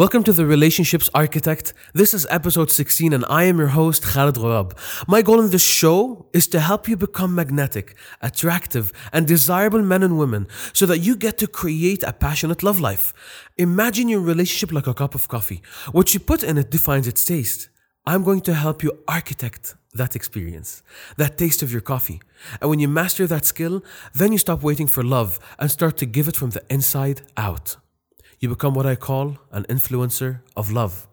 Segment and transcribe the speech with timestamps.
[0.00, 1.74] Welcome to the Relationships Architect.
[1.92, 4.72] This is episode 16, and I am your host, Khaled Ghorab.
[5.06, 10.02] My goal in this show is to help you become magnetic, attractive, and desirable men
[10.02, 13.12] and women so that you get to create a passionate love life.
[13.58, 15.60] Imagine your relationship like a cup of coffee.
[15.92, 17.68] What you put in it defines its taste.
[18.06, 20.82] I'm going to help you architect that experience,
[21.18, 22.22] that taste of your coffee.
[22.62, 26.06] And when you master that skill, then you stop waiting for love and start to
[26.06, 27.76] give it from the inside out
[28.40, 31.06] you become what I call an influencer of love.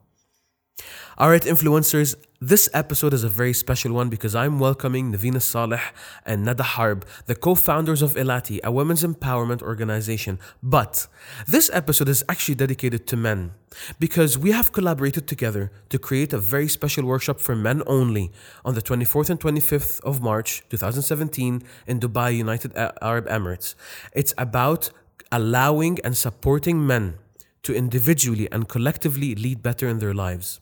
[1.17, 5.41] All right, influencers, this episode is a very special one because I'm welcoming Niveen Al
[5.41, 5.81] Saleh
[6.25, 10.39] and Nada Harb, the co founders of Ilati, a women's empowerment organization.
[10.61, 11.07] But
[11.47, 13.55] this episode is actually dedicated to men
[13.99, 18.31] because we have collaborated together to create a very special workshop for men only
[18.63, 22.71] on the 24th and 25th of March 2017 in Dubai, United
[23.01, 23.73] Arab Emirates.
[24.13, 24.91] It's about
[25.31, 27.15] allowing and supporting men
[27.63, 30.59] to individually and collectively lead better in their lives.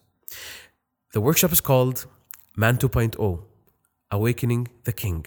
[1.14, 2.08] The workshop is called
[2.56, 3.44] Man 2.0
[4.12, 5.26] Awakening the King.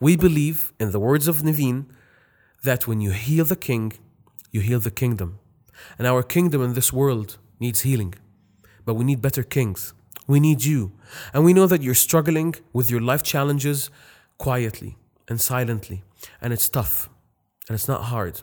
[0.00, 1.86] We believe, in the words of Niveen,
[2.62, 3.92] that when you heal the king,
[4.50, 5.38] you heal the kingdom.
[5.98, 8.14] And our kingdom in this world needs healing.
[8.84, 9.94] But we need better kings.
[10.26, 10.92] We need you.
[11.32, 13.90] And we know that you're struggling with your life challenges
[14.38, 14.96] quietly
[15.28, 16.02] and silently.
[16.40, 17.08] And it's tough.
[17.68, 18.42] And it's not hard.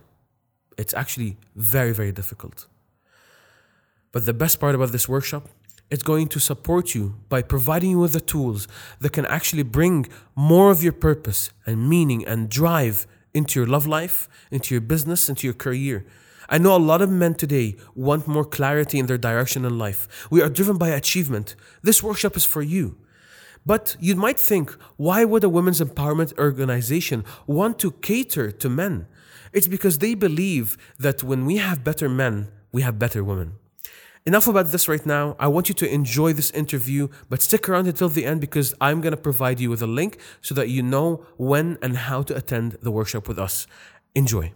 [0.77, 2.67] It's actually very, very difficult.
[4.11, 5.47] But the best part about this workshop,
[5.89, 8.67] it's going to support you by providing you with the tools
[8.99, 13.87] that can actually bring more of your purpose and meaning and drive into your love
[13.87, 16.05] life, into your business, into your career.
[16.49, 20.27] I know a lot of men today want more clarity in their direction in life.
[20.29, 21.55] We are driven by achievement.
[21.81, 22.97] This workshop is for you.
[23.65, 29.07] But you might think, why would a women's empowerment organization want to cater to men?
[29.53, 33.53] It's because they believe that when we have better men, we have better women.
[34.23, 35.35] Enough about this right now.
[35.39, 39.01] I want you to enjoy this interview, but stick around until the end because I'm
[39.01, 42.35] going to provide you with a link so that you know when and how to
[42.35, 43.65] attend the workshop with us.
[44.13, 44.53] Enjoy.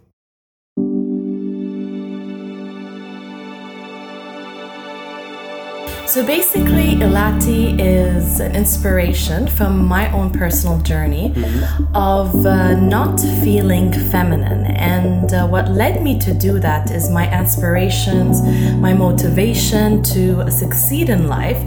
[6.06, 11.96] So basically, Ilati is an inspiration from my own personal journey mm-hmm.
[11.96, 14.66] of uh, not feeling feminine.
[14.66, 18.40] And uh, what led me to do that is my aspirations,
[18.80, 21.58] my motivation to succeed in life,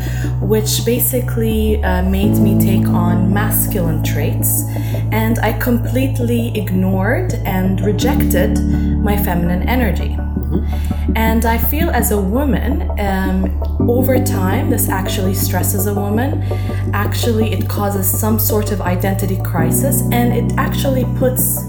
[0.42, 4.64] which basically uh, made me take on masculine traits.
[5.12, 8.58] And I completely ignored and rejected
[9.04, 10.18] my feminine energy.
[11.16, 16.42] And I feel as a woman, um, over time, this actually stresses a woman.
[16.94, 21.64] Actually, it causes some sort of identity crisis and it actually puts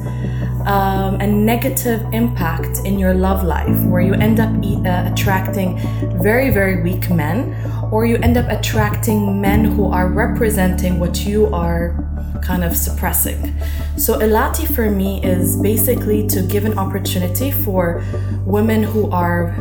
[0.66, 5.78] um, a negative impact in your love life where you end up e- uh, attracting
[6.22, 7.54] very, very weak men
[7.90, 12.09] or you end up attracting men who are representing what you are
[12.42, 13.54] kind of suppressing.
[13.96, 18.04] So, Ilati for me is basically to give an opportunity for
[18.44, 19.54] women who are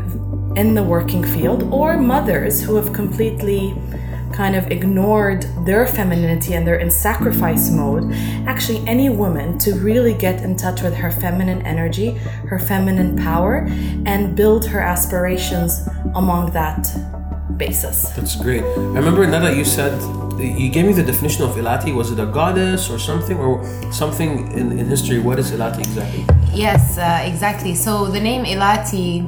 [0.56, 3.74] in the working field or mothers who have completely
[4.34, 8.12] kind of ignored their femininity and they're in sacrifice mode.
[8.48, 12.12] Actually, any woman to really get in touch with her feminine energy,
[12.48, 13.68] her feminine power,
[14.06, 16.88] and build her aspirations among that
[17.58, 18.10] basis.
[18.12, 18.64] That's great.
[18.64, 19.94] I remember Nada, you said
[20.40, 21.94] you gave me the definition of Ilati.
[21.94, 25.20] Was it a goddess or something, or something in, in history?
[25.20, 26.26] What is Ilati exactly?
[26.54, 27.76] Yes, uh, exactly.
[27.76, 29.24] So the name Ilati,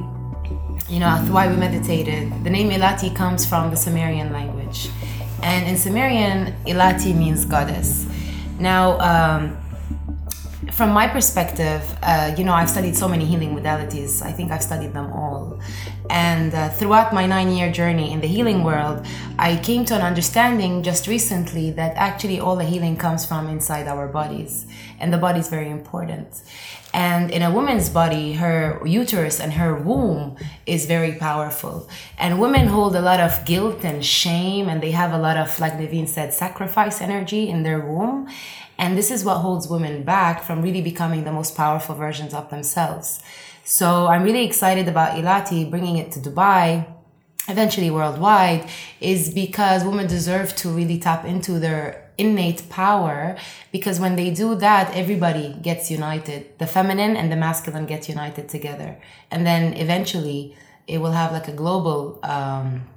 [0.89, 2.43] you know, why we meditated.
[2.43, 4.89] The name Ilati comes from the Sumerian language,
[5.43, 8.07] and in Sumerian, Ilati means goddess.
[8.59, 8.99] Now.
[8.99, 9.57] Um,
[10.71, 14.21] from my perspective, uh, you know, I've studied so many healing modalities.
[14.21, 15.59] I think I've studied them all.
[16.09, 19.05] And uh, throughout my nine year journey in the healing world,
[19.37, 23.87] I came to an understanding just recently that actually all the healing comes from inside
[23.87, 24.65] our bodies.
[24.99, 26.41] And the body is very important.
[26.93, 31.87] And in a woman's body, her uterus and her womb is very powerful.
[32.17, 35.57] And women hold a lot of guilt and shame, and they have a lot of,
[35.59, 38.27] like Niveen said, sacrifice energy in their womb.
[38.81, 42.49] And this is what holds women back from really becoming the most powerful versions of
[42.49, 43.21] themselves.
[43.63, 46.87] So I'm really excited about Ilati bringing it to Dubai,
[47.47, 48.67] eventually worldwide,
[48.99, 53.37] is because women deserve to really tap into their innate power.
[53.71, 56.57] Because when they do that everybody gets united.
[56.57, 58.97] The feminine and the masculine get united together.
[59.29, 60.57] And then eventually
[60.87, 62.87] it will have like a global um,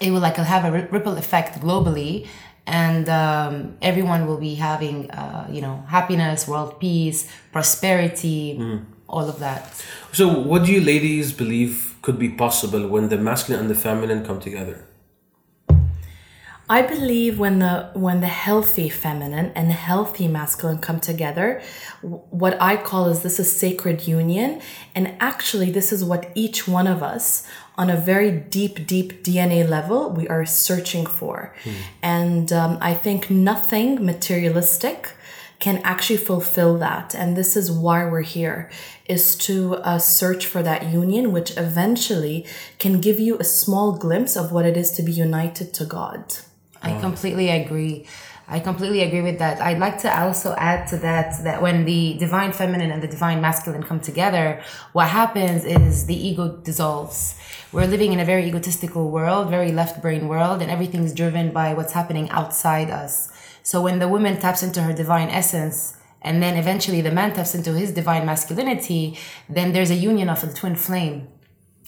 [0.00, 2.26] it will like have a ripple effect globally
[2.66, 8.84] and um, everyone will be having uh, you know happiness world peace prosperity mm.
[9.08, 13.62] all of that so what do you ladies believe could be possible when the masculine
[13.62, 14.84] and the feminine come together?
[16.68, 21.60] I believe when the when the healthy feminine and the healthy masculine come together,
[22.02, 24.60] what I call is this a sacred union,
[24.94, 29.68] and actually this is what each one of us on a very deep, deep DNA
[29.68, 31.54] level we are searching for,
[32.02, 35.14] and um, I think nothing materialistic
[35.58, 38.68] can actually fulfill that and this is why we're here
[39.06, 42.44] is to uh, search for that union which eventually
[42.80, 46.34] can give you a small glimpse of what it is to be united to god
[46.82, 48.06] I completely agree.
[48.48, 49.60] I completely agree with that.
[49.60, 53.40] I'd like to also add to that that when the divine feminine and the divine
[53.40, 57.36] masculine come together, what happens is the ego dissolves.
[57.72, 61.72] We're living in a very egotistical world, very left brain world, and everything's driven by
[61.72, 63.32] what's happening outside us.
[63.62, 67.54] So when the woman taps into her divine essence, and then eventually the man taps
[67.54, 71.28] into his divine masculinity, then there's a union of the twin flame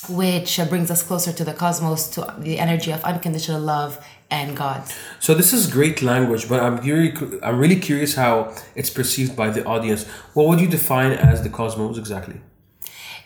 [0.08, 4.56] which uh, brings us closer to the cosmos, to the energy of unconditional love and
[4.56, 4.82] God.
[5.20, 9.50] So this is great language, but I'm really, I'm really curious how it's perceived by
[9.50, 10.06] the audience.
[10.32, 12.40] What would you define as the cosmos exactly?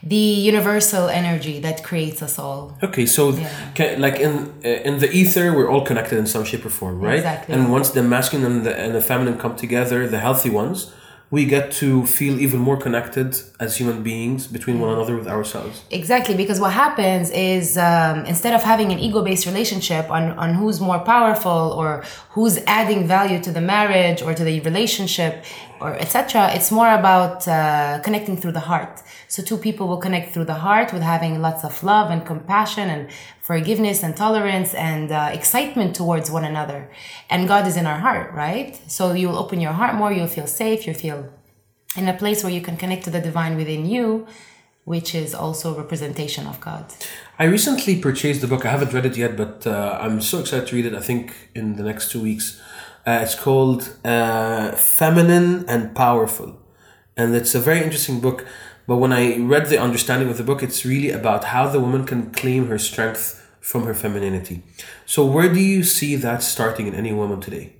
[0.02, 2.78] The universal energy that creates us all.
[2.82, 3.32] Okay, so
[3.74, 7.00] ca like in uh, in the ether, we're all connected in some shape or form,
[7.00, 7.16] right?
[7.16, 7.54] Exactly.
[7.54, 10.92] And once the masculine and the, and the feminine come together, the healthy ones,
[11.30, 15.82] we get to feel even more connected as human beings between one another with ourselves.
[15.90, 20.54] Exactly, because what happens is um, instead of having an ego based relationship on, on
[20.54, 25.44] who's more powerful or who's adding value to the marriage or to the relationship
[25.80, 29.02] or etc., it's more about uh, connecting through the heart.
[29.28, 32.88] So, two people will connect through the heart with having lots of love and compassion
[32.88, 33.10] and
[33.40, 36.90] forgiveness and tolerance and uh, excitement towards one another.
[37.30, 38.80] And God is in our heart, right?
[38.90, 41.32] So, you'll open your heart more, you'll feel safe, you'll feel
[41.96, 44.26] in a place where you can connect to the divine within you
[44.88, 46.86] which is also a representation of God.
[47.38, 48.64] I recently purchased the book.
[48.64, 50.94] I haven't read it yet, but uh, I'm so excited to read it.
[50.94, 52.58] I think in the next two weeks.
[53.08, 56.60] Uh, it's called uh, Feminine and Powerful.
[57.16, 58.44] And it's a very interesting book.
[58.86, 62.04] But when I read the understanding of the book, it's really about how the woman
[62.04, 64.62] can claim her strength from her femininity.
[65.06, 67.77] So, where do you see that starting in any woman today?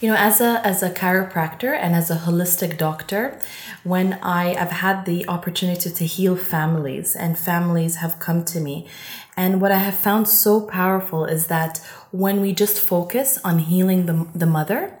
[0.00, 3.38] You know, as a as a chiropractor and as a holistic doctor,
[3.84, 8.86] when I have had the opportunity to heal families and families have come to me,
[9.36, 11.80] and what I have found so powerful is that
[12.10, 14.94] when we just focus on healing the, the mother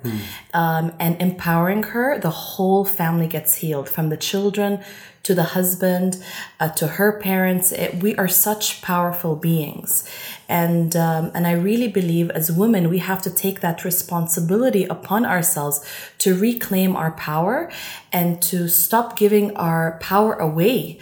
[0.54, 4.82] um, and empowering her, the whole family gets healed from the children
[5.24, 6.22] to the husband
[6.58, 7.70] uh, to her parents.
[7.72, 10.08] It, we are such powerful beings.
[10.52, 15.24] And, um, and I really believe as women, we have to take that responsibility upon
[15.24, 15.82] ourselves
[16.18, 17.72] to reclaim our power
[18.12, 20.98] and to stop giving our power away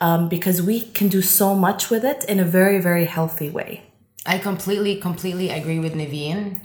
[0.00, 3.82] um, because we can do so much with it in a very, very healthy way.
[4.24, 6.62] I completely, completely agree with Niveen.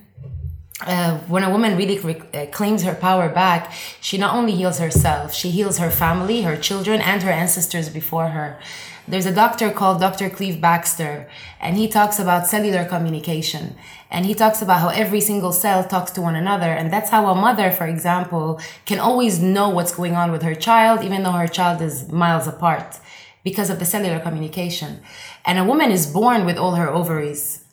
[0.88, 4.80] Uh, when a woman really rec- uh, claims her power back, she not only heals
[4.80, 8.58] herself, she heals her family, her children, and her ancestors before her.
[9.10, 10.30] There's a doctor called Dr.
[10.30, 11.28] Cleve Backster,
[11.60, 13.76] and he talks about cellular communication.
[14.12, 16.72] And he talks about how every single cell talks to one another.
[16.72, 20.54] And that's how a mother, for example, can always know what's going on with her
[20.54, 23.00] child, even though her child is miles apart
[23.44, 25.02] because of the cellular communication.
[25.44, 27.64] And a woman is born with all her ovaries.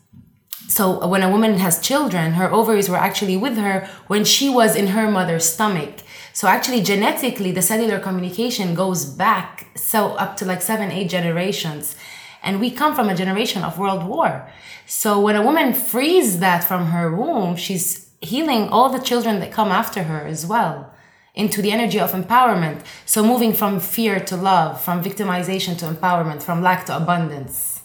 [0.68, 4.74] So when a woman has children, her ovaries were actually with her when she was
[4.74, 6.00] in her mother's stomach.
[6.36, 11.96] So actually genetically the cellular communication goes back so up to like 7 8 generations.
[12.42, 14.46] And we come from a generation of world war.
[14.84, 19.50] So when a woman frees that from her womb, she's healing all the children that
[19.50, 20.92] come after her as well
[21.34, 22.82] into the energy of empowerment.
[23.06, 27.80] So moving from fear to love, from victimization to empowerment, from lack to abundance.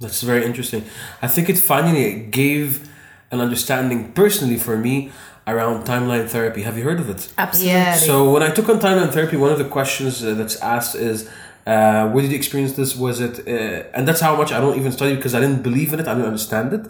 [0.00, 0.86] That's very interesting.
[1.20, 2.88] I think it finally gave
[3.30, 5.12] an understanding personally for me
[5.52, 6.62] around timeline therapy.
[6.62, 7.22] Have you heard of it?
[7.38, 7.72] Absolutely.
[7.72, 7.94] Yeah.
[7.94, 11.28] So when I took on timeline therapy, one of the questions uh, that's asked is,
[11.66, 12.90] uh, "Where did you experience this?
[12.96, 15.92] Was it?" Uh, and that's how much I don't even study because I didn't believe
[15.94, 16.06] in it.
[16.08, 16.84] I didn't understand it.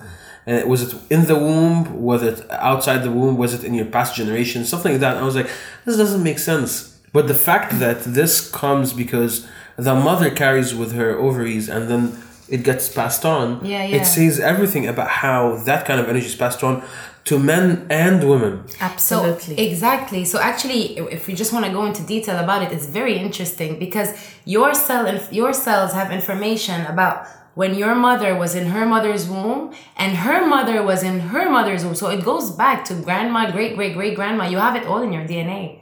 [0.46, 2.02] Uh, was it in the womb?
[2.10, 3.36] Was it outside the womb?
[3.36, 4.64] Was it in your past generation?
[4.64, 5.16] Something like that.
[5.18, 5.50] I was like,
[5.84, 6.70] this doesn't make sense.
[7.12, 12.02] But the fact that this comes because the mother carries with her ovaries and then
[12.48, 13.96] it gets passed on, Yeah, yeah.
[13.98, 16.82] it says everything about how that kind of energy is passed on
[17.24, 18.64] to men and women.
[18.80, 19.56] Absolutely.
[19.56, 20.24] So exactly.
[20.24, 23.78] So actually, if we just want to go into detail about it, it's very interesting
[23.78, 24.08] because
[24.44, 29.28] your cell and your cells have information about when your mother was in her mother's
[29.28, 31.94] womb and her mother was in her mother's womb.
[31.94, 34.44] So it goes back to grandma, great great great grandma.
[34.48, 35.76] You have it all in your DNA.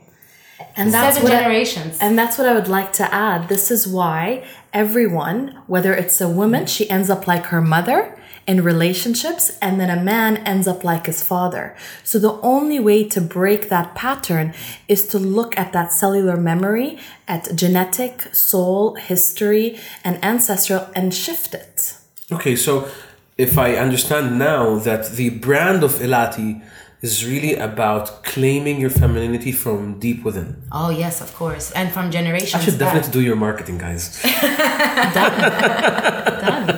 [0.76, 1.98] And that's Seven what I- generations.
[2.00, 3.48] and that's what I would like to add.
[3.48, 8.17] This is why everyone, whether it's a woman, she ends up like her mother
[8.48, 11.76] in relationships, and then a man ends up like his father.
[12.02, 14.54] So the only way to break that pattern
[14.88, 21.52] is to look at that cellular memory, at genetic, soul, history, and ancestral, and shift
[21.54, 21.94] it.
[22.32, 22.88] Okay, so
[23.36, 26.62] if I understand now that the brand of Ilati
[27.02, 30.56] is really about claiming your femininity from deep within.
[30.72, 32.54] oh yes, of course, and from generations.
[32.54, 32.94] I should back.
[32.94, 34.20] definitely do your marketing, guys.
[35.14, 35.40] done,
[36.40, 36.77] Done.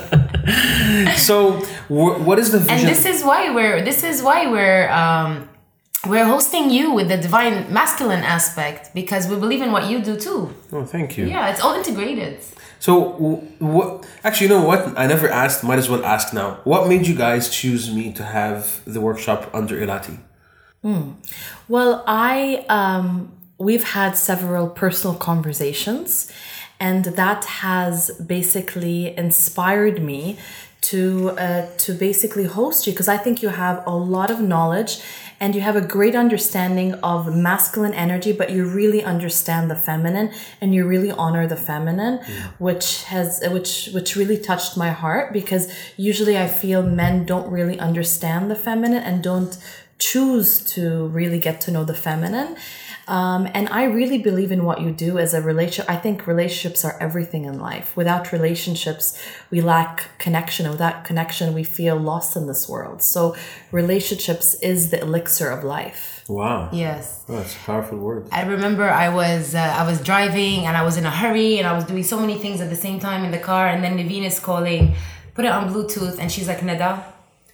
[1.29, 1.37] So,
[1.89, 2.79] wh- what is the vision?
[2.79, 5.31] and this is why we're this is why we're um
[6.13, 10.15] we're hosting you with the divine masculine aspect because we believe in what you do
[10.27, 10.41] too
[10.73, 11.25] oh, thank you.
[11.35, 12.35] yeah it's all integrated
[12.89, 12.95] So,
[13.75, 13.87] what?
[14.25, 14.81] Actually, you know what?
[15.03, 15.59] I never asked.
[15.71, 16.49] Might as well ask now.
[16.71, 18.61] What made you guys choose me to have
[18.95, 20.17] the workshop under Ilati?
[21.69, 26.33] Well, I um, we've had several personal conversations,
[26.79, 30.39] and that has basically inspired me
[30.81, 35.03] to uh, to basically host you because I think you have a lot of knowledge
[35.39, 40.33] and you have a great understanding of masculine energy, but you really understand the feminine
[40.61, 42.19] and you really honor the feminine,
[42.59, 47.79] which has which which really touched my heart because usually I feel men don't really
[47.79, 49.57] understand the feminine and don't
[49.99, 52.57] choose to really get to know the feminine.
[53.11, 55.91] Um, and I really believe in what you do as a relationship.
[55.91, 57.97] I think relationships are everything in life.
[57.97, 60.65] Without relationships, we lack connection.
[60.67, 63.03] And without connection, we feel lost in this world.
[63.03, 63.35] So,
[63.73, 66.25] relationships is the elixir of life.
[66.29, 66.69] Wow.
[66.73, 68.29] yes Oh, that's a powerful word.
[68.31, 71.67] I remember I was uh, I was driving and I was in a hurry and
[71.67, 73.99] I was doing so many things at the same time in the car and then
[73.99, 74.95] Niveen is calling,
[75.35, 77.05] put it on Bluetooth and she's like, Nada,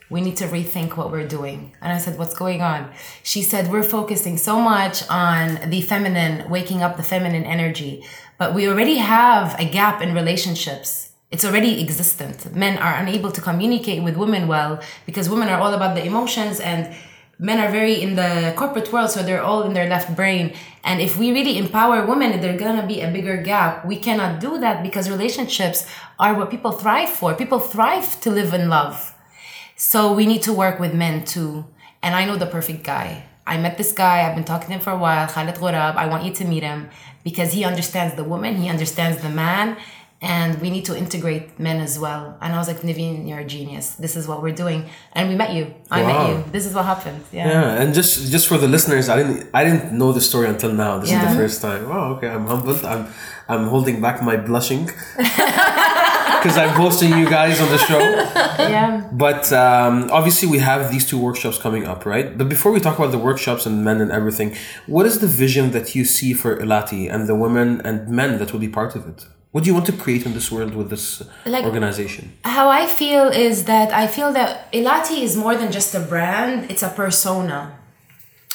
[0.08, 1.72] we need to rethink what we're doing.
[1.80, 2.90] And I said, What's going on?
[3.22, 8.04] She said, We're focusing so much on the feminine, waking up the feminine energy,
[8.38, 11.10] but we already have a gap in relationships.
[11.30, 12.54] It's already existent.
[12.54, 16.60] Men are unable to communicate with women well because women are all about the emotions
[16.60, 16.94] and
[17.38, 21.02] men are very in the corporate world so they're all in their left brain and
[21.02, 24.82] if we really empower women there's gonna be a bigger gap we cannot do that
[24.82, 25.86] because relationships
[26.18, 29.14] are what people thrive for people thrive to live in love
[29.76, 31.66] so we need to work with men too.
[32.02, 33.24] And i know the perfect guy.
[33.46, 34.26] I met this guy.
[34.26, 35.28] I've been talking to him for a while.
[35.28, 35.94] Khaled Ghorab.
[35.96, 36.90] i want you to meet him
[37.22, 38.56] because he understands the woman.
[38.56, 39.76] He understands the man.
[40.22, 42.38] And we need to integrate men as well.
[42.40, 43.86] And i was like niveen you're a genius.
[43.96, 44.88] This is what we're doing.
[45.12, 45.74] And we met you.
[45.90, 46.44] I met you.
[46.50, 47.22] This is what happened.
[47.30, 47.46] Yeah.
[47.46, 50.72] Yeah, and just just for the listeners, I didn't I didn't know the story until
[50.72, 50.98] now.
[50.98, 51.82] This is the first time.
[51.94, 52.28] Oh, okay.
[52.28, 52.82] I'm humbled.
[52.92, 53.02] I'm
[53.48, 54.90] I'm holding back my blushing
[56.46, 57.98] because I'm hosting you guys on the show.
[58.74, 59.08] yeah.
[59.12, 62.38] But um, obviously, we have these two workshops coming up, right?
[62.38, 64.54] But before we talk about the workshops and men and everything,
[64.86, 68.52] what is the vision that you see for Ilati and the women and men that
[68.52, 69.26] will be part of it?
[69.50, 72.22] What do you want to create in this world with this Like- organization?
[72.44, 76.70] How I feel is that I feel that Ilati is more than just a brand,
[76.70, 77.60] it's a persona.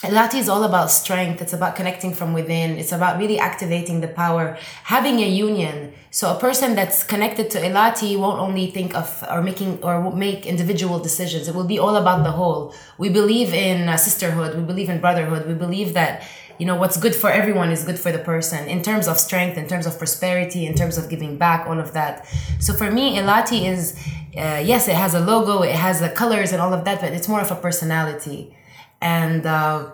[0.03, 1.43] Ilati is all about strength.
[1.43, 2.79] It's about connecting from within.
[2.79, 5.93] It's about really activating the power, having a union.
[6.10, 10.48] So a person that's connected to Ilati won't only think of or making or make
[10.48, 11.48] individual decisions.
[11.48, 12.74] It will be all about the whole.
[12.98, 14.58] We believe in uh, sisterhood.
[14.58, 15.46] We believe in brotherhood.
[15.48, 16.27] We believe that
[16.58, 19.55] you know what's good for everyone is good for the person in terms of strength,
[19.55, 22.25] in terms of prosperity, in terms of giving back, all of that.
[22.60, 23.96] So for me, Ilati is
[24.36, 27.13] uh, yes, it has a logo, it has the colors and all of that, but
[27.13, 28.55] it's more of a personality.
[29.01, 29.91] And uh,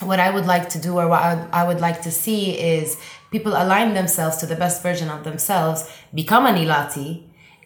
[0.00, 2.96] what I would like to do, or what I would, like to see, is
[3.30, 7.24] people align themselves to the best version of themselves, become an Ilati,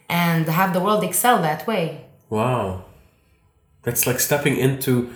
[0.08, 2.06] and have the world excel that way.
[2.30, 2.84] Wow.
[3.82, 5.12] That's like stepping into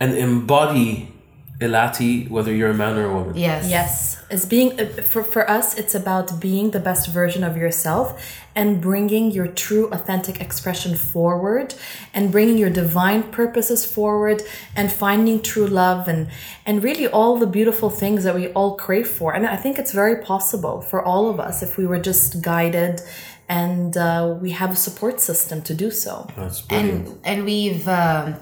[0.00, 1.12] and embody
[1.60, 3.36] Ilati, whether you're a man or a woman.
[3.36, 3.68] Yes.
[3.68, 5.76] Yes, it's being uh, for for us.
[5.76, 8.06] It's about being the best version of yourself
[8.54, 11.74] and bringing your true, authentic expression forward,
[12.14, 14.42] and bringing your divine purposes forward,
[14.76, 16.28] and finding true love and
[16.64, 19.34] and really all the beautiful things that we all crave for.
[19.34, 23.00] And I think it's very possible for all of us if we were just guided,
[23.48, 26.28] and uh, we have a support system to do so.
[26.36, 27.08] That's brilliant.
[27.08, 28.36] and and we've um,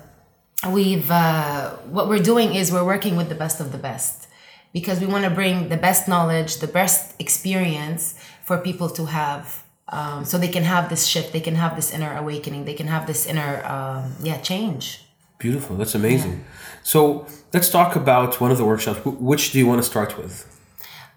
[0.71, 4.29] we've uh, what we're doing is we're working with the best of the best
[4.73, 9.65] because we want to bring the best knowledge the best experience for people to have
[9.89, 12.87] um, so they can have this shift they can have this inner awakening they can
[12.87, 15.03] have this inner um, yeah change
[15.39, 15.77] Beautiful.
[15.77, 16.47] That's amazing.
[16.83, 19.05] So let's talk about one of the workshops.
[19.05, 20.51] Which do you want to start with?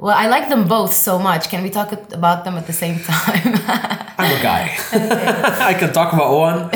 [0.01, 2.97] well i like them both so much can we talk about them at the same
[3.11, 3.53] time
[4.19, 4.75] I'm a guy.
[5.61, 6.69] I can talk about one,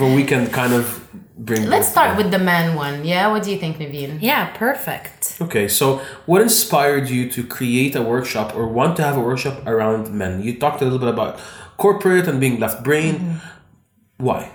[0.00, 0.99] but we can kind of
[1.44, 1.66] bring.
[1.66, 2.24] Let's start together.
[2.24, 3.04] with the man one.
[3.04, 4.18] Yeah, what do you think, Niveen?
[4.20, 5.38] Yeah, perfect.
[5.40, 9.66] Okay, so what inspired you to create a workshop or want to have a workshop
[9.66, 10.42] around men?
[10.42, 11.40] You talked a little bit about
[11.76, 13.14] corporate and being left brain.
[13.14, 14.24] Mm-hmm.
[14.24, 14.50] Why?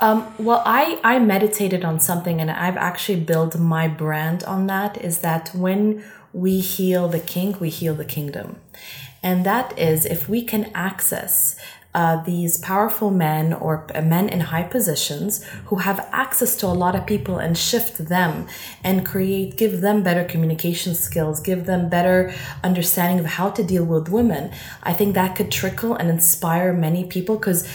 [0.00, 5.00] Um, well, I, I meditated on something and I've actually built my brand on that
[5.00, 8.56] is that when we heal the king, we heal the kingdom.
[9.22, 11.56] And that is if we can access
[11.94, 16.96] uh, these powerful men or men in high positions who have access to a lot
[16.96, 18.46] of people and shift them
[18.82, 22.34] and create, give them better communication skills, give them better
[22.64, 24.50] understanding of how to deal with women.
[24.82, 27.68] I think that could trickle and inspire many people because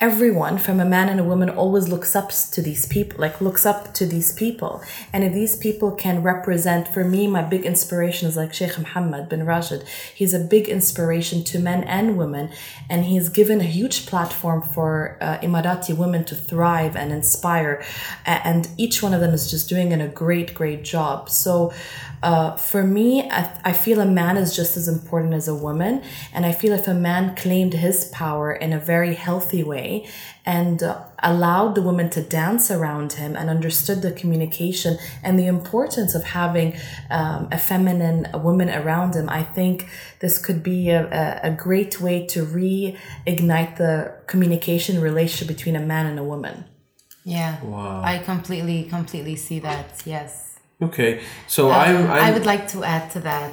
[0.00, 3.66] everyone from a man and a woman always looks up to these people like looks
[3.66, 4.80] up to these people.
[5.12, 9.28] And if these people can represent for me my big inspiration is like sheikh muhammad
[9.28, 9.82] bin rashid.
[10.14, 12.50] He's a big inspiration to men and women
[12.88, 17.84] and he's given a huge platform for uh, emirati women to thrive and inspire.
[18.24, 21.28] And each one of them is just doing in a great great job.
[21.28, 21.72] So
[22.22, 26.02] uh, for me, I, I feel a man is just as important as a woman.
[26.32, 30.06] And I feel if a man claimed his power in a very healthy way
[30.44, 35.46] and uh, allowed the woman to dance around him and understood the communication and the
[35.46, 36.76] importance of having
[37.10, 39.88] um, a feminine woman around him, I think
[40.20, 41.06] this could be a,
[41.44, 46.64] a, a great way to reignite the communication relationship between a man and a woman.
[47.24, 47.62] Yeah.
[47.62, 48.02] Wow.
[48.02, 50.02] I completely, completely see that.
[50.06, 50.57] Yes.
[50.80, 52.04] Okay, so I'm, I'm.
[52.04, 53.52] Um, I would like to add to that.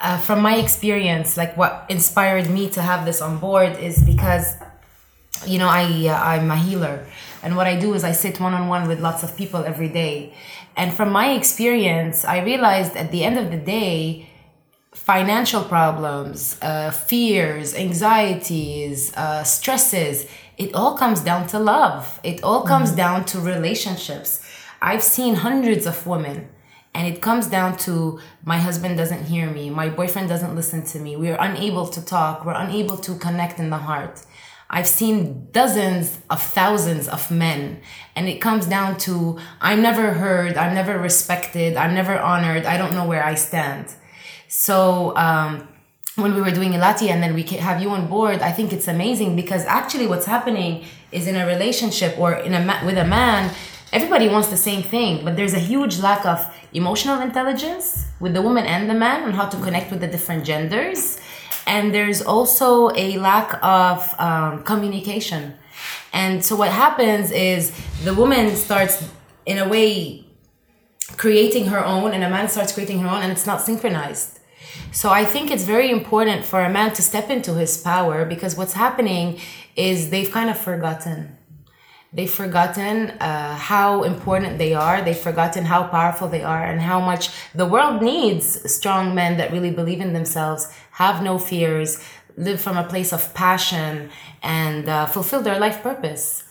[0.00, 4.54] Uh, from my experience, like what inspired me to have this on board is because,
[5.44, 7.06] you know, I uh, I'm a healer,
[7.42, 9.88] and what I do is I sit one on one with lots of people every
[9.88, 10.32] day,
[10.76, 14.30] and from my experience, I realized at the end of the day,
[14.92, 22.20] financial problems, uh, fears, anxieties, uh, stresses, it all comes down to love.
[22.22, 24.46] It all comes down to relationships.
[24.80, 26.48] I've seen hundreds of women,
[26.94, 30.98] and it comes down to my husband doesn't hear me, my boyfriend doesn't listen to
[30.98, 34.22] me, we're unable to talk, we're unable to connect in the heart.
[34.72, 37.80] I've seen dozens of thousands of men,
[38.14, 42.76] and it comes down to I'm never heard, I'm never respected, I'm never honored, I
[42.76, 43.92] don't know where I stand.
[44.48, 45.68] So, um,
[46.16, 48.88] when we were doing Ilati and then we have you on board, I think it's
[48.88, 53.04] amazing because actually what's happening is in a relationship or in a ma- with a
[53.04, 53.54] man,
[53.92, 58.42] everybody wants the same thing, but there's a huge lack of emotional intelligence with the
[58.42, 61.20] woman and the man on how to connect with the different genders.
[61.66, 65.54] And there's also a lack of um, communication.
[66.12, 67.72] And so what happens is
[68.04, 69.08] the woman starts,
[69.46, 70.24] in a way,
[71.16, 74.40] creating her own, and a man starts creating her own, and it's not synchronized.
[74.92, 78.56] So I think it's very important for a man to step into his power because
[78.56, 79.40] what's happening
[79.76, 81.36] is they've kind of forgotten.
[82.12, 85.00] They've forgotten uh, how important they are.
[85.00, 89.52] They've forgotten how powerful they are and how much the world needs strong men that
[89.52, 92.02] really believe in themselves, have no fears,
[92.36, 94.10] live from a place of passion,
[94.42, 96.42] and uh, fulfill their life purpose.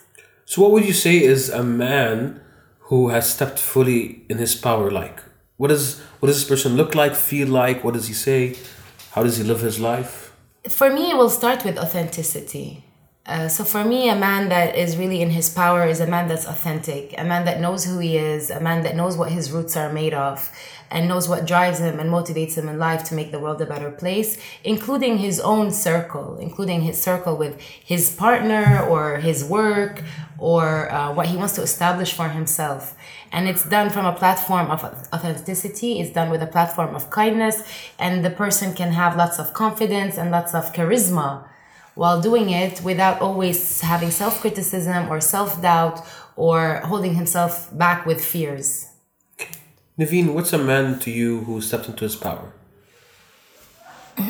[0.45, 2.39] so, what would you say is a man
[2.88, 5.22] who has stepped fully in his power like?
[5.58, 7.84] What does what does this person look like, feel like?
[7.84, 8.56] What does he say?
[9.12, 10.30] How does he live his life?
[10.67, 12.84] for me, it will start with authenticity.
[13.29, 16.27] Uh, so for me, a man that is really in his power is a man
[16.27, 19.51] that's authentic, a man that knows who he is, a man that knows what his
[19.51, 20.51] roots are made of,
[20.89, 23.67] and knows what drives him and motivates him in life to make the world a
[23.67, 30.01] better place, including his own circle, including his circle with his partner or his work
[30.39, 32.95] or uh, what he wants to establish for himself.
[33.31, 37.61] And it's done from a platform of authenticity, it's done with a platform of kindness,
[37.99, 41.45] and the person can have lots of confidence and lots of charisma
[41.99, 45.97] while doing it without always having self criticism or self doubt
[46.38, 48.88] or holding himself back with fears.
[49.99, 52.53] Niveen, what's a man to you who steps into his power?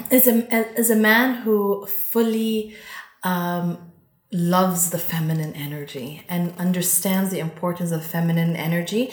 [0.09, 0.37] is a
[0.79, 2.75] is a man who fully
[3.23, 3.77] um,
[4.31, 9.11] loves the feminine energy and understands the importance of feminine energy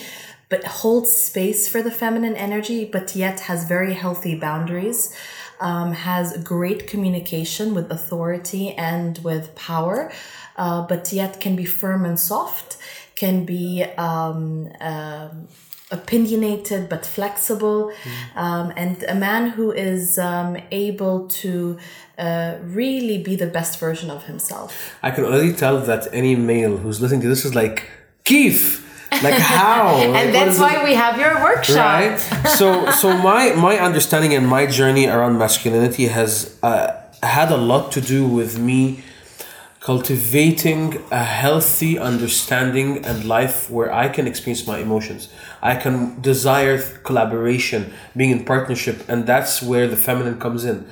[0.49, 5.15] but holds space for the feminine energy but yet has very healthy boundaries
[5.61, 10.13] um, has great communication with authority and with power
[10.57, 12.77] uh, but yet can be firm and soft
[13.15, 15.49] can be um, um
[15.91, 17.93] opinionated but flexible,
[18.35, 21.79] um, and a man who is um, able to
[22.19, 24.97] uh, really be the best version of himself.
[25.03, 27.89] I can already tell that any male who's listening to this is like,
[28.25, 29.97] Keith, like how?
[30.03, 30.85] And what that's why it?
[30.85, 31.77] we have your workshop.
[31.77, 32.19] right
[32.59, 37.93] so so my my understanding and my journey around masculinity has uh, had a lot
[37.93, 39.03] to do with me
[39.87, 45.29] cultivating a healthy understanding and life where I can experience my emotions.
[45.63, 50.89] I can desire collaboration, being in partnership, and that's where the feminine comes in.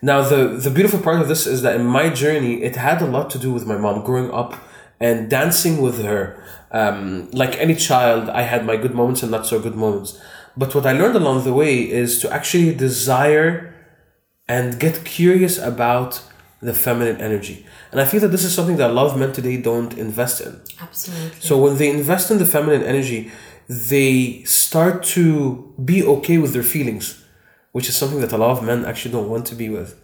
[0.00, 3.04] Now, the, the beautiful part of this is that in my journey, it had a
[3.04, 4.54] lot to do with my mom growing up
[5.00, 6.39] and dancing with her.
[6.72, 10.20] Um, like any child, I had my good moments and not so good moments.
[10.56, 13.74] But what I learned along the way is to actually desire
[14.48, 16.22] and get curious about
[16.60, 17.66] the feminine energy.
[17.90, 20.40] And I feel that this is something that a lot of men today don't invest
[20.40, 20.60] in.
[20.80, 21.40] Absolutely.
[21.40, 23.30] So when they invest in the feminine energy,
[23.68, 27.24] they start to be okay with their feelings,
[27.72, 29.99] which is something that a lot of men actually don't want to be with.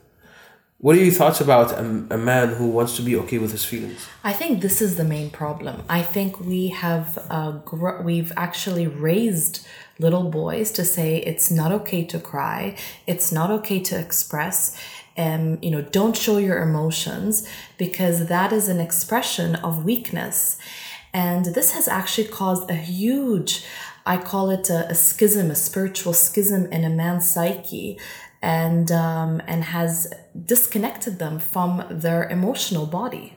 [0.79, 3.65] What are your thoughts about a, a man who wants to be okay with his
[3.65, 4.07] feelings?
[4.23, 5.83] I think this is the main problem.
[5.89, 9.67] I think we have uh, gr- we've actually raised
[9.99, 14.79] little boys to say it's not okay to cry, it's not okay to express,
[15.17, 20.59] um, you know, don't show your emotions because that is an expression of weakness.
[21.15, 23.65] And this has actually caused a huge,
[24.05, 27.99] I call it a, a schism, a spiritual schism in a man's psyche,
[28.43, 30.13] and um, and has
[30.45, 33.37] disconnected them from their emotional body.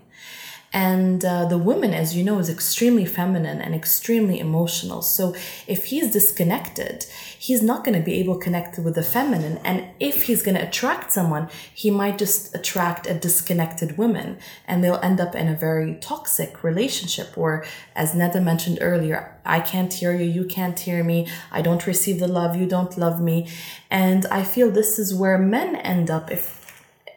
[0.72, 5.02] And uh, the woman, as you know, is extremely feminine and extremely emotional.
[5.02, 5.34] So
[5.66, 7.06] if he's disconnected,
[7.40, 9.58] he's not going to be able to connect with the feminine.
[9.64, 14.84] And if he's going to attract someone, he might just attract a disconnected woman and
[14.84, 19.92] they'll end up in a very toxic relationship where, as Nada mentioned earlier, I can't
[19.92, 23.50] hear you, you can't hear me, I don't receive the love, you don't love me.
[23.90, 26.59] And I feel this is where men end up if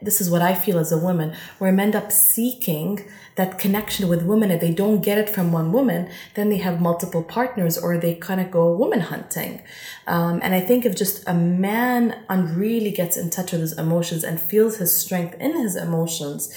[0.03, 3.03] this is what I feel as a woman, where men end up seeking
[3.35, 4.51] that connection with women.
[4.51, 8.15] If they don't get it from one woman, then they have multiple partners or they
[8.15, 9.61] kind of go woman hunting.
[10.07, 14.23] Um, and I think if just a man really gets in touch with his emotions
[14.23, 16.53] and feels his strength in his emotions,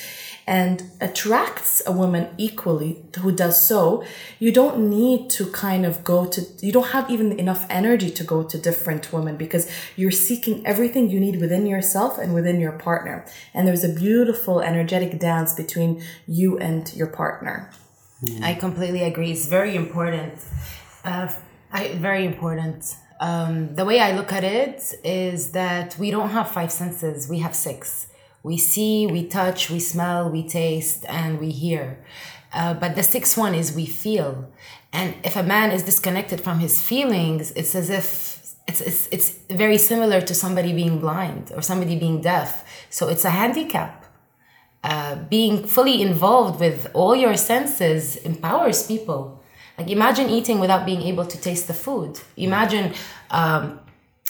[0.46, 4.04] and attracts a woman equally who does so,
[4.38, 8.22] you don't need to kind of go to, you don't have even enough energy to
[8.22, 12.72] go to different women because you're seeking everything you need within yourself and within your
[12.72, 13.26] partner.
[13.54, 17.70] And there's a beautiful energetic dance between you and your partner.
[18.42, 19.32] I completely agree.
[19.32, 20.34] It's very important.
[21.04, 21.28] Uh,
[21.72, 22.94] I, very important.
[23.20, 27.40] Um, the way I look at it is that we don't have five senses, we
[27.40, 28.08] have six.
[28.46, 31.98] We see, we touch, we smell, we taste, and we hear.
[32.52, 34.48] Uh, but the sixth one is we feel.
[34.92, 38.08] And if a man is disconnected from his feelings, it's as if
[38.68, 42.64] it's, it's, it's very similar to somebody being blind or somebody being deaf.
[42.88, 44.06] So it's a handicap.
[44.84, 49.42] Uh, being fully involved with all your senses empowers people.
[49.76, 52.20] Like imagine eating without being able to taste the food.
[52.36, 52.94] Imagine,
[53.32, 53.80] um,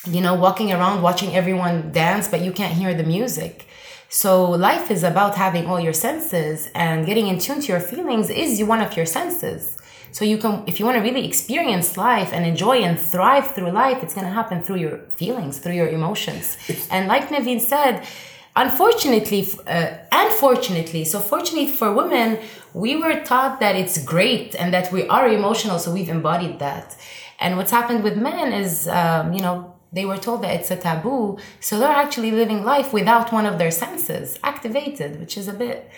[0.07, 3.67] you know, walking around watching everyone dance, but you can't hear the music.
[4.09, 8.31] So life is about having all your senses and getting in tune to your feelings
[8.31, 9.77] is one of your senses.
[10.13, 13.71] So you can, if you want to really experience life and enjoy and thrive through
[13.71, 16.57] life, it's going to happen through your feelings, through your emotions.
[16.91, 18.07] And like Niveen said,
[18.55, 22.39] unfortunately, uh, unfortunately, so fortunately for women,
[22.73, 26.97] we were taught that it's great and that we are emotional, so we've embodied that.
[27.39, 30.77] And what's happened with men is, um, you know, they were told that it's a
[30.77, 35.53] taboo, so they're actually living life without one of their senses activated, which is a
[35.53, 35.91] bit.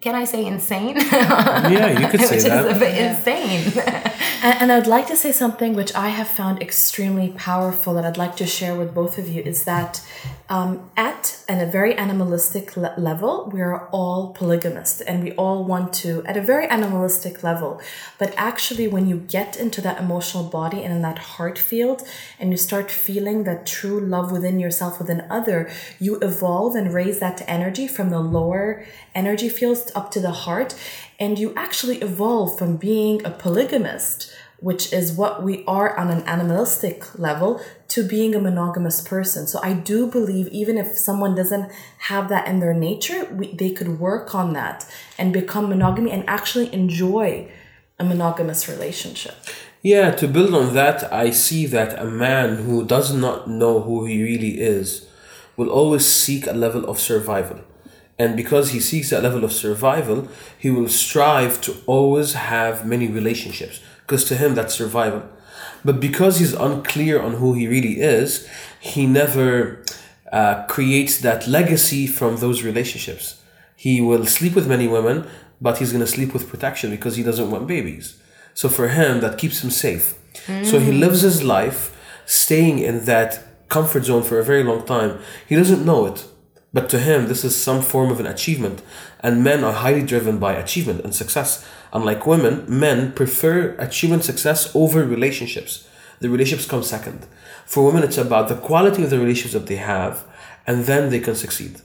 [0.00, 0.96] Can I say insane?
[0.96, 2.66] Yeah, you could say which that.
[2.66, 4.12] is a bit insane.
[4.40, 8.16] And, and I'd like to say something which I have found extremely powerful that I'd
[8.16, 10.00] like to share with both of you is that
[10.50, 15.62] um, at and a very animalistic le- level, we are all polygamists and we all
[15.62, 17.80] want to, at a very animalistic level.
[18.18, 22.02] But actually, when you get into that emotional body and in that heart field
[22.40, 27.18] and you start feeling that true love within yourself, within other, you evolve and raise
[27.18, 30.74] that energy from the lower energy fields up to the heart
[31.20, 36.22] and you actually evolve from being a polygamist which is what we are on an
[36.22, 39.46] animalistic level to being a monogamous person.
[39.46, 41.70] So i do believe even if someone doesn't
[42.10, 46.24] have that in their nature we, they could work on that and become monogamy and
[46.28, 47.50] actually enjoy
[47.98, 49.34] a monogamous relationship.
[49.82, 54.06] Yeah, to build on that, I see that a man who does not know who
[54.06, 55.08] he really is
[55.56, 57.60] will always seek a level of survival.
[58.18, 63.06] And because he seeks that level of survival, he will strive to always have many
[63.06, 65.22] relationships, because to him that's survival.
[65.84, 68.48] But because he's unclear on who he really is,
[68.80, 69.84] he never
[70.32, 73.42] uh, creates that legacy from those relationships.
[73.76, 75.26] He will sleep with many women,
[75.60, 78.18] but he's going to sleep with protection because he doesn't want babies.
[78.54, 80.14] So for him, that keeps him safe.
[80.64, 81.94] So he lives his life
[82.24, 85.18] staying in that comfort zone for a very long time.
[85.46, 86.24] He doesn't know it,
[86.72, 88.82] But to him, this is some form of an achievement.
[89.20, 91.66] And men are highly driven by achievement and success.
[91.92, 95.88] Unlike women, men prefer achievement success over relationships.
[96.20, 97.26] The relationships come second.
[97.64, 100.24] For women, it's about the quality of the relationships that they have,
[100.66, 101.80] and then they can succeed.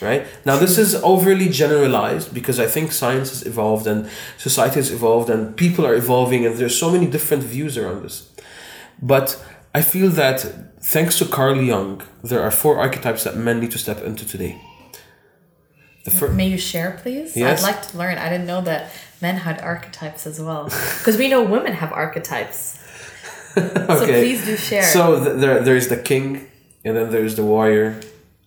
[0.00, 0.26] Right?
[0.44, 5.30] Now, this is overly generalized because I think science has evolved and society has evolved
[5.30, 8.28] and people are evolving, and there's so many different views around this.
[9.00, 9.42] But
[9.74, 10.44] I feel that
[10.82, 14.60] thanks to Carl Jung, there are four archetypes that men need to step into today.
[16.04, 16.34] The first.
[16.34, 17.36] May you share, please?
[17.36, 17.62] Yes.
[17.62, 18.18] I'd like to learn.
[18.18, 22.78] I didn't know that men had archetypes as well, because we know women have archetypes.
[23.56, 23.86] okay.
[23.86, 24.82] So please do share.
[24.82, 26.48] So th- there, there's the king,
[26.84, 28.00] and then there's the warrior,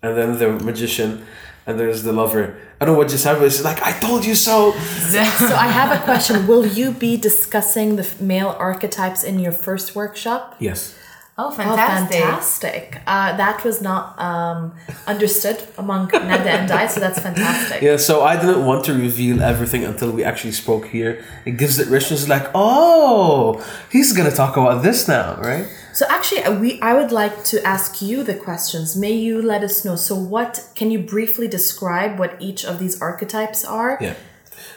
[0.03, 1.25] and then the magician,
[1.65, 2.57] and there's the lover.
[2.79, 3.45] I don't know what just happened.
[3.45, 4.73] It's like I told you so.
[4.73, 6.45] so I have a question.
[6.45, 10.57] Will you be discussing the male archetypes in your first workshop?
[10.59, 10.93] Yes.
[11.37, 12.21] Oh, fantastic!
[12.21, 13.01] Oh, fantastic!
[13.05, 14.73] Uh, that was not um,
[15.05, 17.81] understood among Nada and I, so that's fantastic.
[17.81, 21.25] Yeah, so I didn't want to reveal everything until we actually spoke here.
[21.45, 22.29] It gives it richness.
[22.29, 25.67] Like, oh, he's gonna talk about this now, right?
[25.93, 28.95] So actually, uh, we I would like to ask you the questions.
[28.95, 29.97] May you let us know?
[29.97, 33.97] So, what can you briefly describe what each of these archetypes are?
[33.99, 34.15] Yeah.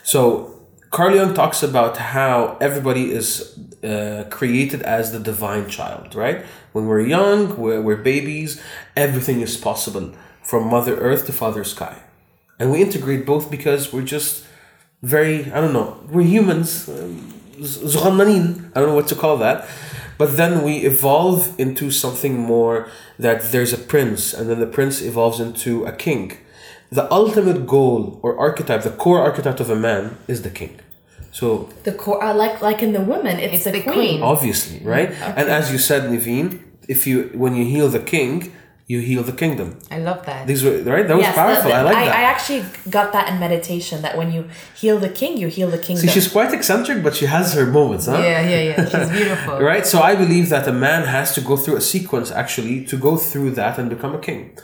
[0.02, 0.58] So
[0.90, 6.44] Carl Jung talks about how everybody is uh, created as the divine child, right?
[6.72, 8.60] When we're young, we're, we're babies,
[8.96, 10.12] everything is possible
[10.42, 11.98] from Mother Earth to Father Sky.
[12.58, 14.44] And we integrate both because we're just
[15.02, 19.68] very, I don't know, we're humans, um, I don't know what to call that.
[20.16, 22.88] But then we evolve into something more
[23.18, 26.38] that there's a prince, and then the prince evolves into a king
[26.90, 30.80] the ultimate goal or archetype, the core archetype of a man is the king.
[31.30, 33.94] So the core, uh, like like in the woman, it's, it's the, the queen.
[33.94, 34.22] queen.
[34.22, 35.10] Obviously, right?
[35.10, 35.34] Okay.
[35.36, 38.52] And as you said, Niveen, if you when you heal the king,
[38.88, 39.78] you heal the kingdom.
[39.90, 40.46] I love that.
[40.46, 41.06] These were right.
[41.06, 41.64] That was powerful.
[41.64, 42.16] The, the, I like I, that.
[42.16, 44.00] I actually got that in meditation.
[44.00, 46.06] That when you heal the king, you heal the kingdom.
[46.06, 48.16] See, she's quite eccentric, but she has her moments, huh?
[48.16, 48.84] Yeah, yeah, yeah.
[48.88, 49.60] She's beautiful.
[49.60, 49.86] right.
[49.86, 53.18] So I believe that a man has to go through a sequence actually to go
[53.18, 54.56] through that and become a king.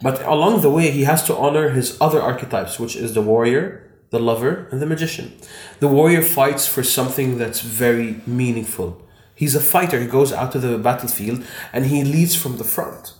[0.00, 3.82] But along the way, he has to honor his other archetypes, which is the warrior,
[4.12, 5.32] the lover, and the magician.
[5.80, 9.02] The warrior fights for something that's very meaningful.
[9.34, 13.14] He's a fighter, he goes out to the battlefield and he leads from the front.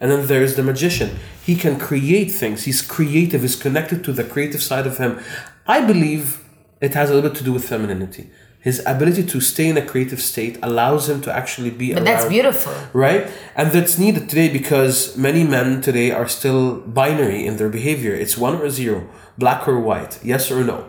[0.00, 1.18] And then there's the magician.
[1.44, 5.20] He can create things, he's creative, he's connected to the creative side of him.
[5.66, 6.44] I believe
[6.80, 8.30] it has a little bit to do with femininity
[8.62, 12.04] his ability to stay in a creative state allows him to actually be but around,
[12.04, 12.72] that's beautiful.
[12.92, 13.28] Right?
[13.56, 18.14] And that's needed today because many men today are still binary in their behavior.
[18.14, 20.88] It's one or zero black or white yes or no.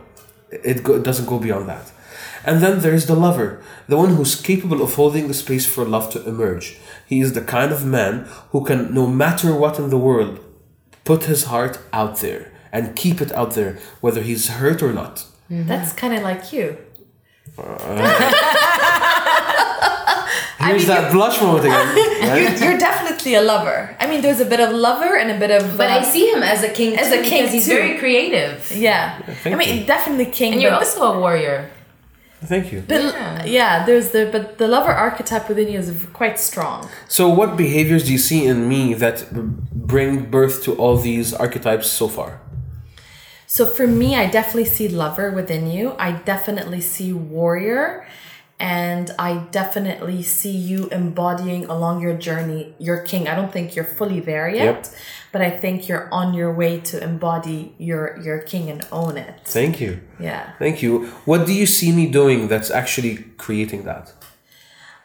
[0.51, 1.91] It, go, it doesn't go beyond that.
[2.45, 6.11] And then there's the lover the one who's capable of holding the space for love
[6.11, 6.77] to emerge.
[7.07, 10.39] He is the kind of man who can no matter what in the world
[11.05, 15.25] put his heart out there and keep it out there whether he's hurt or not.
[15.51, 15.67] Mm-hmm.
[15.67, 16.77] that's kind of like you
[17.55, 17.67] Here's
[20.59, 21.87] I mean, that blush moment again.
[21.87, 22.59] Right?
[22.59, 23.95] You're, you're, definitely a lover.
[23.99, 25.77] I mean, there's a bit of lover and a bit of.
[25.77, 26.97] But uh, I see him as a king.
[26.97, 27.75] As a king, because he's too.
[27.75, 28.71] very creative.
[28.71, 29.85] Yeah, yeah I mean, you.
[29.85, 30.53] definitely king.
[30.53, 31.69] And you're also a warrior.
[32.45, 32.83] Thank you.
[32.87, 33.45] But yeah.
[33.45, 36.89] yeah, there's the but the lover archetype within you is quite strong.
[37.07, 39.31] So, what behaviors do you see in me that
[39.71, 42.39] bring birth to all these archetypes so far?
[43.53, 45.93] So for me, I definitely see lover within you.
[45.99, 48.03] I definitely see warrior.
[48.59, 53.27] And I definitely see you embodying along your journey your king.
[53.27, 54.87] I don't think you're fully there yet, yep.
[55.31, 59.35] but I think you're on your way to embody your your king and own it.
[59.45, 59.99] Thank you.
[60.19, 60.53] Yeah.
[60.57, 61.05] Thank you.
[61.25, 64.13] What do you see me doing that's actually creating that?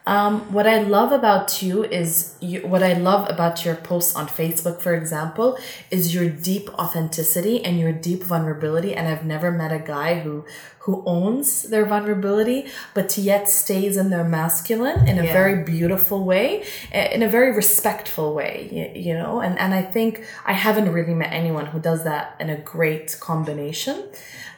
[0.08, 4.26] Um, what I love about you is you, what I love about your posts on
[4.26, 5.58] Facebook, for example,
[5.90, 8.94] is your deep authenticity and your deep vulnerability.
[8.94, 10.46] And I've never met a guy who
[10.78, 15.32] who owns their vulnerability, but yet stays in their masculine in a yeah.
[15.34, 19.40] very beautiful way, in a very respectful way, you, you know.
[19.40, 23.18] And and I think I haven't really met anyone who does that in a great
[23.20, 24.08] combination.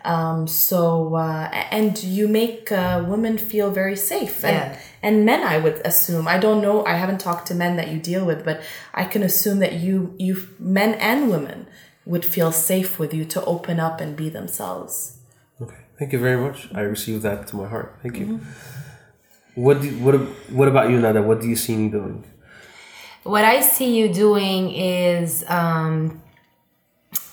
[0.04, 4.80] Um, so uh, and you make uh, women feel very safe and yeah.
[5.02, 7.98] and men I would assume I don't know I haven't talked to men that you
[7.98, 8.62] deal with but
[8.94, 11.66] I can assume that you you men and women
[12.06, 15.18] would feel safe with you to open up and be themselves.
[15.60, 16.68] Okay, thank you very much.
[16.74, 17.98] I received that to my heart.
[18.02, 18.26] Thank you.
[18.26, 19.62] Mm-hmm.
[19.62, 20.14] What do, what
[20.50, 21.20] what about you, Nada?
[21.22, 22.24] What do you see me doing?
[23.24, 26.22] What I see you doing is um,